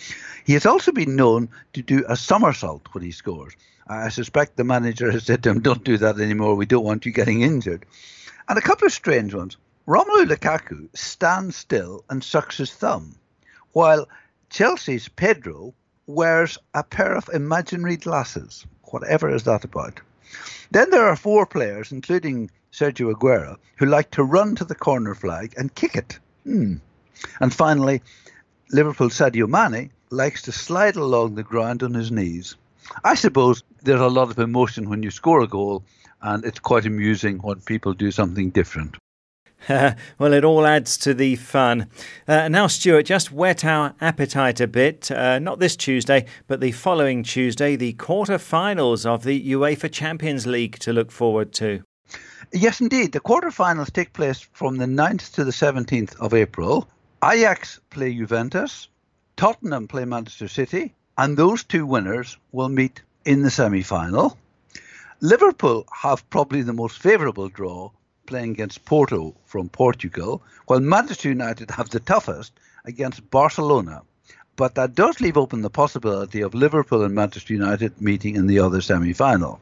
He 0.45 0.53
has 0.53 0.67
also 0.67 0.93
been 0.93 1.17
known 1.17 1.49
to 1.73 1.83
do 1.83 2.05
a 2.09 2.17
somersault 2.17 2.89
when 2.93 3.03
he 3.03 3.11
scores. 3.11 3.55
I 3.89 4.11
suspect 4.11 4.57
the 4.57 4.65
manager 4.65 5.11
has 5.11 5.25
said 5.25 5.43
to 5.43 5.51
him, 5.51 5.61
Don't 5.61 5.83
do 5.83 5.97
that 5.99 6.21
anymore, 6.21 6.55
we 6.55 6.67
don't 6.67 6.85
want 6.85 7.07
you 7.07 7.13
getting 7.13 7.43
injured. 7.43 7.87
And 8.49 8.59
a 8.59 8.63
couple 8.63 8.87
of 8.87 8.93
strange 8.93 9.35
ones. 9.35 9.57
Romelu 9.87 10.27
Lukaku 10.27 10.89
stands 10.95 11.57
still 11.57 12.05
and 12.11 12.23
sucks 12.23 12.59
his 12.59 12.73
thumb, 12.73 13.15
while 13.73 14.07
Chelsea's 14.51 15.09
Pedro 15.09 15.73
wears 16.07 16.59
a 16.75 16.83
pair 16.83 17.15
of 17.15 17.31
imaginary 17.33 17.97
glasses. 17.97 18.67
Whatever 18.85 19.35
is 19.35 19.45
that 19.45 19.65
about? 19.65 20.01
Then 20.71 20.91
there 20.91 21.07
are 21.07 21.17
four 21.17 21.47
players, 21.47 21.93
including 21.93 22.51
Sergio 22.73 23.12
Aguero, 23.14 23.57
who 23.77 23.87
like 23.87 24.11
to 24.12 24.23
run 24.23 24.55
to 24.57 24.64
the 24.64 24.75
corner 24.75 25.14
flag 25.14 25.55
and 25.57 25.75
kick 25.75 25.97
it. 25.97 26.19
Hmm. 26.45 26.75
And 27.41 27.53
finally, 27.53 28.03
Liverpool 28.71 29.09
Sadio 29.09 29.49
Mane 29.49 29.91
likes 30.11 30.43
to 30.43 30.53
slide 30.53 30.97
along 30.97 31.35
the 31.35 31.43
ground 31.43 31.83
on 31.83 31.95
his 31.95 32.11
knees. 32.11 32.57
I 33.05 33.14
suppose 33.14 33.62
there's 33.83 34.01
a 34.01 34.09
lot 34.09 34.31
of 34.31 34.38
emotion 34.38 34.88
when 34.88 35.03
you 35.03 35.11
score 35.11 35.41
a 35.43 35.49
goal, 35.49 35.83
and 36.23 36.45
it's 36.45 36.59
quite 36.59 36.87
amusing 36.87 37.38
when 37.38 37.61
people 37.61 37.95
do 37.95 38.11
something 38.11 38.51
different. 38.51 38.97
well, 40.18 40.33
it 40.33 40.44
all 40.44 40.66
adds 40.66 40.96
to 40.96 41.12
the 41.12 41.37
fun. 41.37 41.90
Uh, 42.26 42.48
now, 42.48 42.66
Stuart, 42.66 43.02
just 43.04 43.31
whet 43.31 43.64
our 43.64 43.94
appetite 44.00 44.61
a 44.61 44.66
bit. 44.66 45.11
Uh, 45.11 45.38
not 45.38 45.59
this 45.59 45.76
Tuesday, 45.76 46.24
but 46.46 46.61
the 46.61 46.72
following 46.72 47.22
Tuesday, 47.22 47.76
the 47.76 47.92
quarter-finals 47.94 49.04
of 49.04 49.24
the 49.24 49.52
UEFA 49.52 49.92
Champions 49.92 50.46
League 50.46 50.78
to 50.78 50.92
look 50.92 51.11
forward 51.11 51.52
to. 51.54 51.83
Yes, 52.52 52.81
indeed. 52.81 53.12
The 53.12 53.20
quarter-finals 53.20 53.90
take 53.90 54.14
place 54.14 54.40
from 54.40 54.78
the 54.78 54.87
9th 54.87 55.35
to 55.35 55.44
the 55.44 55.50
17th 55.50 56.16
of 56.16 56.33
April. 56.33 56.88
Ajax 57.22 57.78
play 57.90 58.14
Juventus, 58.14 58.88
Tottenham 59.37 59.87
play 59.87 60.07
Manchester 60.07 60.48
City, 60.48 60.94
and 61.18 61.37
those 61.37 61.62
two 61.62 61.85
winners 61.85 62.38
will 62.52 62.70
meet 62.70 63.02
in 63.26 63.42
the 63.42 63.50
semi 63.50 63.83
final. 63.83 64.38
Liverpool 65.20 65.85
have 65.92 66.28
probably 66.31 66.62
the 66.62 66.72
most 66.72 66.98
favourable 67.00 67.48
draw 67.48 67.90
playing 68.29 68.51
against 68.51 68.85
Porto 68.85 69.35
from 69.47 69.71
Portugal, 69.71 70.43
while 70.67 70.81
Manchester 70.81 71.31
United 71.31 71.71
have 71.71 71.88
the 71.88 71.99
toughest 71.99 72.53
against 72.85 73.31
Barcelona. 73.31 74.03
But 74.55 74.75
that 74.75 74.95
does 74.95 75.21
leave 75.21 75.38
open 75.38 75.62
the 75.62 75.71
possibility 75.71 76.43
of 76.43 76.53
Liverpool 76.53 77.05
and 77.05 77.14
Manchester 77.14 77.55
United 77.55 77.99
meeting 78.01 78.37
in 78.37 78.47
the 78.47 78.59
other 78.59 78.83
semi 78.83 79.14
final. 79.14 79.61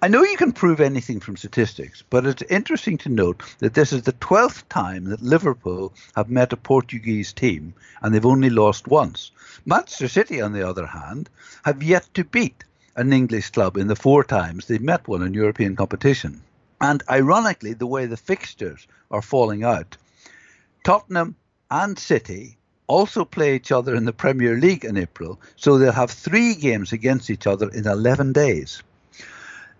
I 0.00 0.08
know 0.08 0.22
you 0.22 0.36
can 0.36 0.52
prove 0.52 0.80
anything 0.80 1.18
from 1.18 1.36
statistics, 1.36 2.04
but 2.08 2.26
it's 2.26 2.42
interesting 2.42 2.96
to 2.98 3.08
note 3.08 3.42
that 3.58 3.74
this 3.74 3.92
is 3.92 4.02
the 4.02 4.12
12th 4.12 4.62
time 4.68 5.06
that 5.06 5.22
Liverpool 5.22 5.92
have 6.14 6.30
met 6.30 6.52
a 6.52 6.56
Portuguese 6.56 7.32
team 7.32 7.74
and 8.02 8.14
they've 8.14 8.24
only 8.24 8.50
lost 8.50 8.86
once. 8.86 9.32
Manchester 9.64 10.06
City, 10.06 10.40
on 10.40 10.52
the 10.52 10.68
other 10.68 10.86
hand, 10.86 11.28
have 11.64 11.82
yet 11.82 12.06
to 12.14 12.22
beat 12.22 12.62
an 12.94 13.12
English 13.12 13.50
club 13.50 13.76
in 13.76 13.88
the 13.88 13.96
four 13.96 14.22
times 14.22 14.66
they've 14.66 14.80
met 14.80 15.08
one 15.08 15.22
in 15.22 15.34
European 15.34 15.74
competition. 15.74 16.42
And 16.80 17.02
ironically, 17.08 17.72
the 17.72 17.86
way 17.86 18.06
the 18.06 18.16
fixtures 18.16 18.86
are 19.10 19.22
falling 19.22 19.64
out, 19.64 19.96
Tottenham 20.84 21.36
and 21.70 21.98
City 21.98 22.58
also 22.86 23.24
play 23.24 23.56
each 23.56 23.72
other 23.72 23.94
in 23.94 24.04
the 24.04 24.12
Premier 24.12 24.56
League 24.56 24.84
in 24.84 24.96
April, 24.96 25.40
so 25.56 25.78
they'll 25.78 25.92
have 25.92 26.10
three 26.10 26.54
games 26.54 26.92
against 26.92 27.30
each 27.30 27.46
other 27.46 27.68
in 27.70 27.86
11 27.86 28.32
days. 28.32 28.82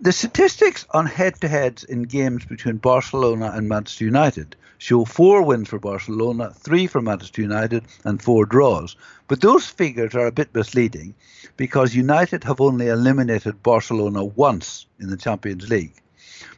The 0.00 0.12
statistics 0.12 0.84
on 0.90 1.06
head 1.06 1.40
to 1.40 1.48
heads 1.48 1.84
in 1.84 2.02
games 2.02 2.44
between 2.44 2.76
Barcelona 2.76 3.52
and 3.54 3.68
Manchester 3.68 4.04
United 4.04 4.56
show 4.78 5.04
four 5.04 5.42
wins 5.42 5.68
for 5.68 5.78
Barcelona, 5.78 6.52
three 6.52 6.86
for 6.86 7.00
Manchester 7.00 7.40
United, 7.40 7.84
and 8.04 8.22
four 8.22 8.44
draws. 8.44 8.96
But 9.26 9.40
those 9.40 9.66
figures 9.66 10.14
are 10.14 10.26
a 10.26 10.32
bit 10.32 10.54
misleading 10.54 11.14
because 11.56 11.94
United 11.94 12.44
have 12.44 12.60
only 12.60 12.88
eliminated 12.88 13.62
Barcelona 13.62 14.24
once 14.24 14.86
in 15.00 15.08
the 15.08 15.16
Champions 15.16 15.70
League. 15.70 15.94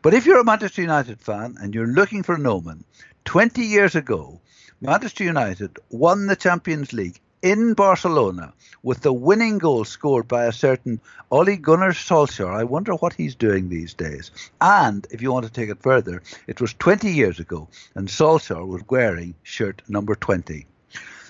But 0.02 0.14
if 0.14 0.26
you're 0.26 0.40
a 0.40 0.44
Manchester 0.44 0.82
United 0.82 1.20
fan 1.20 1.56
and 1.60 1.74
you're 1.74 1.86
looking 1.86 2.22
for 2.22 2.34
an 2.34 2.46
omen, 2.46 2.84
20 3.24 3.62
years 3.62 3.94
ago, 3.94 4.40
Manchester 4.80 5.24
United 5.24 5.78
won 5.90 6.26
the 6.26 6.36
Champions 6.36 6.92
League 6.92 7.20
in 7.42 7.74
Barcelona 7.74 8.52
with 8.82 9.00
the 9.00 9.12
winning 9.12 9.58
goal 9.58 9.84
scored 9.84 10.26
by 10.26 10.44
a 10.44 10.52
certain 10.52 11.00
Ole 11.30 11.56
Gunnar 11.56 11.92
Solskjaer. 11.92 12.52
I 12.52 12.64
wonder 12.64 12.94
what 12.94 13.12
he's 13.12 13.34
doing 13.34 13.68
these 13.68 13.94
days. 13.94 14.30
And 14.60 15.06
if 15.10 15.22
you 15.22 15.32
want 15.32 15.46
to 15.46 15.52
take 15.52 15.68
it 15.68 15.82
further, 15.82 16.22
it 16.46 16.60
was 16.60 16.74
20 16.74 17.10
years 17.12 17.38
ago, 17.38 17.68
and 17.94 18.08
Solskjaer 18.08 18.66
was 18.66 18.82
wearing 18.88 19.34
shirt 19.42 19.82
number 19.88 20.14
20. 20.14 20.66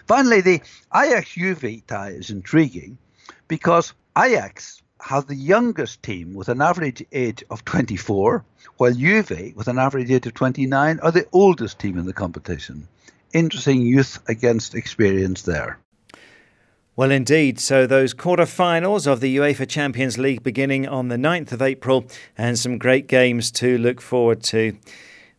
Finally, 0.06 0.40
the 0.40 0.60
Ajax 0.94 1.32
Juve 1.32 1.86
tie 1.86 2.10
is 2.10 2.30
intriguing 2.30 2.96
because 3.48 3.92
Ajax 4.16 4.82
has 5.00 5.24
the 5.24 5.34
youngest 5.34 6.02
team 6.02 6.34
with 6.34 6.48
an 6.48 6.60
average 6.60 7.04
age 7.12 7.44
of 7.50 7.64
24, 7.64 8.44
while 8.76 8.92
Juve, 8.92 9.52
with 9.54 9.68
an 9.68 9.78
average 9.78 10.10
age 10.10 10.26
of 10.26 10.34
29, 10.34 11.00
are 11.00 11.10
the 11.10 11.26
oldest 11.32 11.78
team 11.78 11.98
in 11.98 12.06
the 12.06 12.12
competition. 12.12 12.88
Interesting 13.32 13.82
youth 13.82 14.18
against 14.28 14.74
experience 14.74 15.42
there. 15.42 15.78
Well, 16.96 17.12
indeed. 17.12 17.60
So, 17.60 17.86
those 17.86 18.12
quarter-finals 18.12 19.06
of 19.06 19.20
the 19.20 19.36
UEFA 19.36 19.68
Champions 19.68 20.18
League 20.18 20.42
beginning 20.42 20.88
on 20.88 21.08
the 21.08 21.16
9th 21.16 21.52
of 21.52 21.62
April, 21.62 22.06
and 22.36 22.58
some 22.58 22.76
great 22.76 23.06
games 23.06 23.52
to 23.52 23.78
look 23.78 24.00
forward 24.00 24.42
to. 24.44 24.76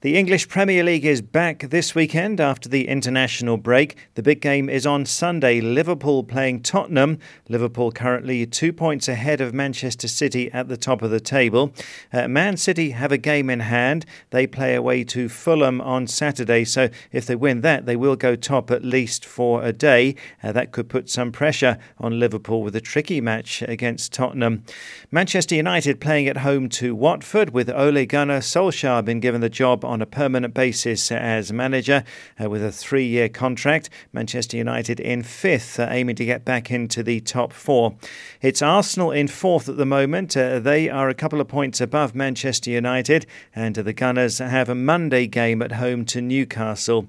The 0.02 0.16
English 0.16 0.48
Premier 0.48 0.82
League 0.82 1.04
is 1.04 1.22
back 1.22 1.60
this 1.72 1.94
weekend 1.94 2.40
after 2.40 2.70
the 2.70 2.88
international 2.88 3.58
break. 3.58 3.98
The 4.16 4.24
big 4.24 4.40
game 4.40 4.70
is 4.70 4.86
on 4.86 5.06
Sunday. 5.06 5.60
Liverpool 5.60 6.24
playing 6.24 6.62
Tottenham. 6.62 7.20
Liverpool 7.50 7.92
currently 7.92 8.46
two 8.46 8.72
points 8.72 9.10
ahead 9.10 9.42
of 9.42 9.54
Manchester 9.54 10.08
City 10.08 10.50
at 10.54 10.70
the 10.70 10.78
top 10.78 11.02
of 11.02 11.12
the 11.12 11.20
table. 11.20 11.74
Uh, 12.14 12.30
Man 12.30 12.56
City 12.56 12.92
have 12.92 13.12
a 13.12 13.18
game 13.18 13.50
in 13.50 13.60
hand. 13.60 14.06
They 14.30 14.48
play 14.48 14.74
away 14.74 15.04
to 15.04 15.28
Fulham 15.28 15.82
on 15.82 16.08
Saturday, 16.08 16.64
so 16.64 16.88
if 17.12 17.26
they 17.26 17.36
win 17.36 17.60
that, 17.60 17.86
they 17.86 17.98
will 17.98 18.16
go 18.16 18.38
top 18.38 18.72
at 18.72 18.86
least 18.86 19.26
for 19.26 19.66
a 19.66 19.74
day. 19.74 20.16
Uh, 20.42 20.54
that 20.54 20.72
could 20.72 20.88
put 20.88 21.10
some 21.10 21.34
pressure 21.34 21.78
on 21.98 22.22
Liverpool 22.22 22.64
with 22.64 22.78
a 22.78 22.80
tricky 22.80 23.20
match 23.20 23.62
against 23.64 24.14
Tottenham. 24.14 24.64
Manchester 25.12 25.56
United 25.56 26.00
playing 26.00 26.30
at 26.30 26.38
home 26.38 26.70
to 26.70 26.96
Watford 26.96 27.50
with 27.50 27.70
Ole 27.70 28.06
Gunnar 28.06 28.40
Solskjaer 28.40 29.04
been 29.04 29.20
given 29.20 29.42
the 29.42 29.50
job 29.50 29.84
on 29.90 30.02
a 30.02 30.06
permanent 30.06 30.54
basis 30.54 31.12
as 31.12 31.52
manager 31.52 32.04
uh, 32.42 32.50
with 32.50 32.64
a 32.64 32.72
three 32.72 33.06
year 33.06 33.28
contract. 33.28 33.90
Manchester 34.14 34.56
United 34.56 35.00
in 35.00 35.24
fifth, 35.24 35.80
uh, 35.80 35.88
aiming 35.90 36.16
to 36.18 36.26
get 36.26 36.46
back 36.46 36.72
into 36.72 37.04
the 37.04 37.20
top 37.20 37.52
four. 37.52 37.96
It's 38.42 38.62
Arsenal 38.62 39.12
in 39.12 39.28
fourth 39.28 39.68
at 39.68 39.78
the 39.78 39.86
moment. 39.86 40.38
Uh, 40.38 40.60
they 40.60 40.90
are 40.90 41.10
a 41.10 41.14
couple 41.14 41.42
of 41.42 41.48
points 41.48 41.82
above 41.82 42.16
Manchester 42.16 42.70
United, 42.70 43.26
and 43.56 43.76
the 43.76 43.94
Gunners 43.94 44.38
have 44.38 44.70
a 44.70 44.76
Monday 44.76 45.28
game 45.28 45.62
at 45.62 45.74
home 45.74 46.06
to 46.06 46.22
Newcastle. 46.22 47.08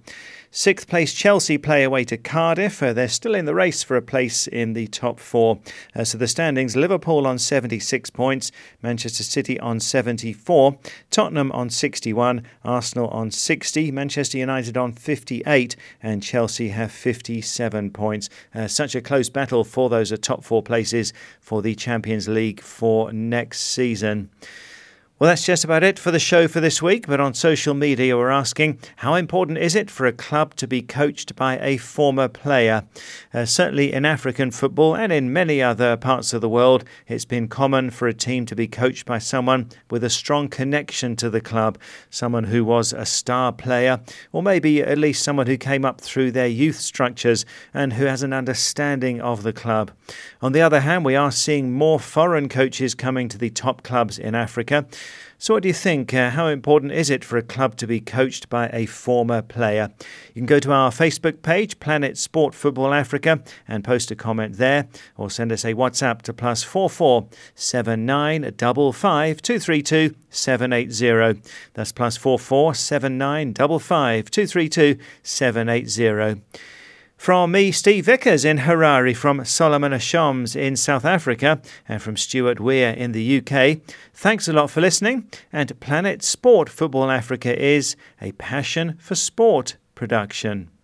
Sixth 0.52 0.88
place 0.88 1.14
Chelsea 1.14 1.58
play 1.58 1.84
away 1.84 2.02
to 2.02 2.16
Cardiff. 2.16 2.82
Uh, 2.82 2.92
they're 2.92 3.06
still 3.06 3.36
in 3.36 3.44
the 3.44 3.54
race 3.54 3.84
for 3.84 3.96
a 3.96 4.02
place 4.02 4.48
in 4.48 4.72
the 4.72 4.88
top 4.88 5.20
four. 5.20 5.60
Uh, 5.94 6.02
so 6.02 6.18
the 6.18 6.26
standings 6.26 6.74
Liverpool 6.74 7.24
on 7.24 7.38
76 7.38 8.10
points, 8.10 8.50
Manchester 8.82 9.22
City 9.22 9.60
on 9.60 9.78
74, 9.78 10.76
Tottenham 11.08 11.52
on 11.52 11.70
61, 11.70 12.42
Arsenal 12.64 13.06
on 13.10 13.30
60, 13.30 13.92
Manchester 13.92 14.38
United 14.38 14.76
on 14.76 14.92
58, 14.92 15.76
and 16.02 16.20
Chelsea 16.20 16.70
have 16.70 16.90
57 16.90 17.92
points. 17.92 18.28
Uh, 18.52 18.66
such 18.66 18.96
a 18.96 19.00
close 19.00 19.30
battle 19.30 19.62
for 19.62 19.88
those 19.88 20.12
top 20.18 20.42
four 20.42 20.64
places 20.64 21.12
for 21.40 21.62
the 21.62 21.76
Champions 21.76 22.26
League 22.26 22.60
for 22.60 23.12
next 23.12 23.60
season. 23.60 24.30
Well, 25.20 25.28
that's 25.28 25.44
just 25.44 25.64
about 25.64 25.85
it 25.85 25.98
for 25.98 26.11
the 26.11 26.18
show 26.18 26.48
for 26.48 26.61
this 26.61 26.80
week. 26.80 27.06
But 27.06 27.20
on 27.20 27.35
social 27.35 27.74
media, 27.74 28.16
we're 28.16 28.30
asking 28.30 28.78
how 28.96 29.16
important 29.16 29.59
is 29.59 29.74
it 29.74 29.90
for 29.90 30.06
a 30.06 30.14
club 30.14 30.54
to 30.54 30.66
be 30.66 30.80
coached 30.80 31.37
by 31.37 31.59
a 31.59 31.76
former 31.76 32.26
player? 32.26 32.85
Uh, 33.35 33.44
certainly 33.44 33.92
in 33.92 34.06
African 34.06 34.50
football 34.50 34.96
and 34.96 35.12
in 35.12 35.30
many 35.30 35.61
other 35.61 35.98
parts 35.98 36.33
of 36.33 36.40
the 36.40 36.48
world, 36.48 36.85
it's 37.06 37.26
been 37.26 37.48
common 37.48 37.90
for 37.90 38.09
a 38.09 38.14
team 38.14 38.46
to 38.46 38.56
be 38.56 38.66
coached 38.66 39.04
by 39.04 39.18
someone 39.18 39.68
with 39.90 40.02
a 40.04 40.09
strong 40.09 40.48
connection 40.48 41.16
to 41.16 41.28
the 41.28 41.42
club, 41.42 41.76
someone 42.09 42.44
who 42.44 42.64
was 42.64 42.94
a 42.94 43.04
star 43.04 43.52
player, 43.52 44.00
or 44.33 44.42
maybe 44.42 44.80
at 44.80 44.96
least 44.96 45.22
someone 45.22 45.48
who 45.48 45.59
came 45.59 45.85
up 45.85 46.00
through 46.00 46.30
their 46.30 46.46
youth 46.46 46.76
structures 46.76 47.44
and 47.74 47.92
who 47.92 48.06
has 48.06 48.22
an 48.22 48.33
understanding 48.33 49.20
of 49.20 49.42
the 49.42 49.52
club. 49.52 49.90
On 50.40 50.52
the 50.52 50.62
other 50.62 50.80
hand, 50.80 51.04
we 51.04 51.14
are 51.14 51.30
seeing 51.30 51.72
more 51.72 52.00
foreign 52.00 52.48
coaches 52.48 52.94
coming 52.94 53.28
to 53.28 53.37
the 53.37 53.50
top 53.50 53.83
clubs 53.83 54.18
in 54.18 54.35
Africa. 54.35 54.87
So, 55.38 55.55
what 55.55 55.62
do 55.62 55.68
you 55.68 55.75
think? 55.75 56.12
Uh, 56.12 56.31
how 56.31 56.49
important 56.49 56.92
is 56.92 57.09
it 57.09 57.25
for 57.25 57.38
a 57.38 57.42
club 57.42 57.77
to 57.77 57.87
be 57.87 57.99
coached 57.99 58.51
by 58.51 58.68
a 58.73 58.85
former 58.85 59.40
player? 59.40 59.88
You 60.35 60.40
can 60.40 60.46
go 60.46 60.59
to 60.59 60.70
our 60.73 60.90
Facebook 60.90 61.40
page, 61.40 61.81
Planet 61.81 62.18
Sport 62.18 62.55
Football 62.55 62.92
Africa, 62.92 63.42
and 63.66 63.83
post 63.83 64.11
a 64.11 64.16
comment 64.16 64.59
there, 64.59 64.88
or 65.16 65.31
send 65.31 65.51
us 65.51 65.64
a 65.64 65.73
WhatsApp 65.73 66.20
to 66.23 66.35
plus 66.35 66.62
four 66.62 66.90
four 66.90 67.27
seven 67.55 68.05
nine 68.05 68.53
double 68.57 68.92
five 68.92 69.40
two 69.40 69.59
three 69.59 69.83
two 69.83 70.14
seven 70.29 70.75
eight 70.75 70.92
zero. 70.92 71.35
That's 71.73 71.92
plus 71.92 72.18
four 72.18 72.38
four 72.38 72.75
seven 72.75 73.16
nine 73.16 73.55
double 73.55 73.79
five 73.79 74.31
two 74.31 74.46
three 74.46 74.68
two 74.68 74.99
seven 75.23 75.70
eight 75.70 75.88
zero. 75.88 76.37
From 77.20 77.52
me, 77.52 77.70
Steve 77.70 78.06
Vickers 78.06 78.46
in 78.46 78.61
Harare, 78.61 79.14
from 79.14 79.44
Solomon 79.44 79.92
Ashoms 79.92 80.56
in 80.56 80.74
South 80.74 81.04
Africa, 81.04 81.61
and 81.87 82.00
from 82.00 82.16
Stuart 82.16 82.61
Weir 82.61 82.94
in 82.94 83.12
the 83.12 83.37
UK. 83.37 83.83
Thanks 84.14 84.48
a 84.48 84.54
lot 84.54 84.70
for 84.70 84.80
listening. 84.80 85.28
And 85.52 85.78
Planet 85.80 86.22
Sport 86.22 86.70
Football 86.70 87.11
Africa 87.11 87.54
is 87.62 87.94
a 88.22 88.33
passion 88.33 88.96
for 88.98 89.14
sport 89.14 89.76
production. 89.94 90.70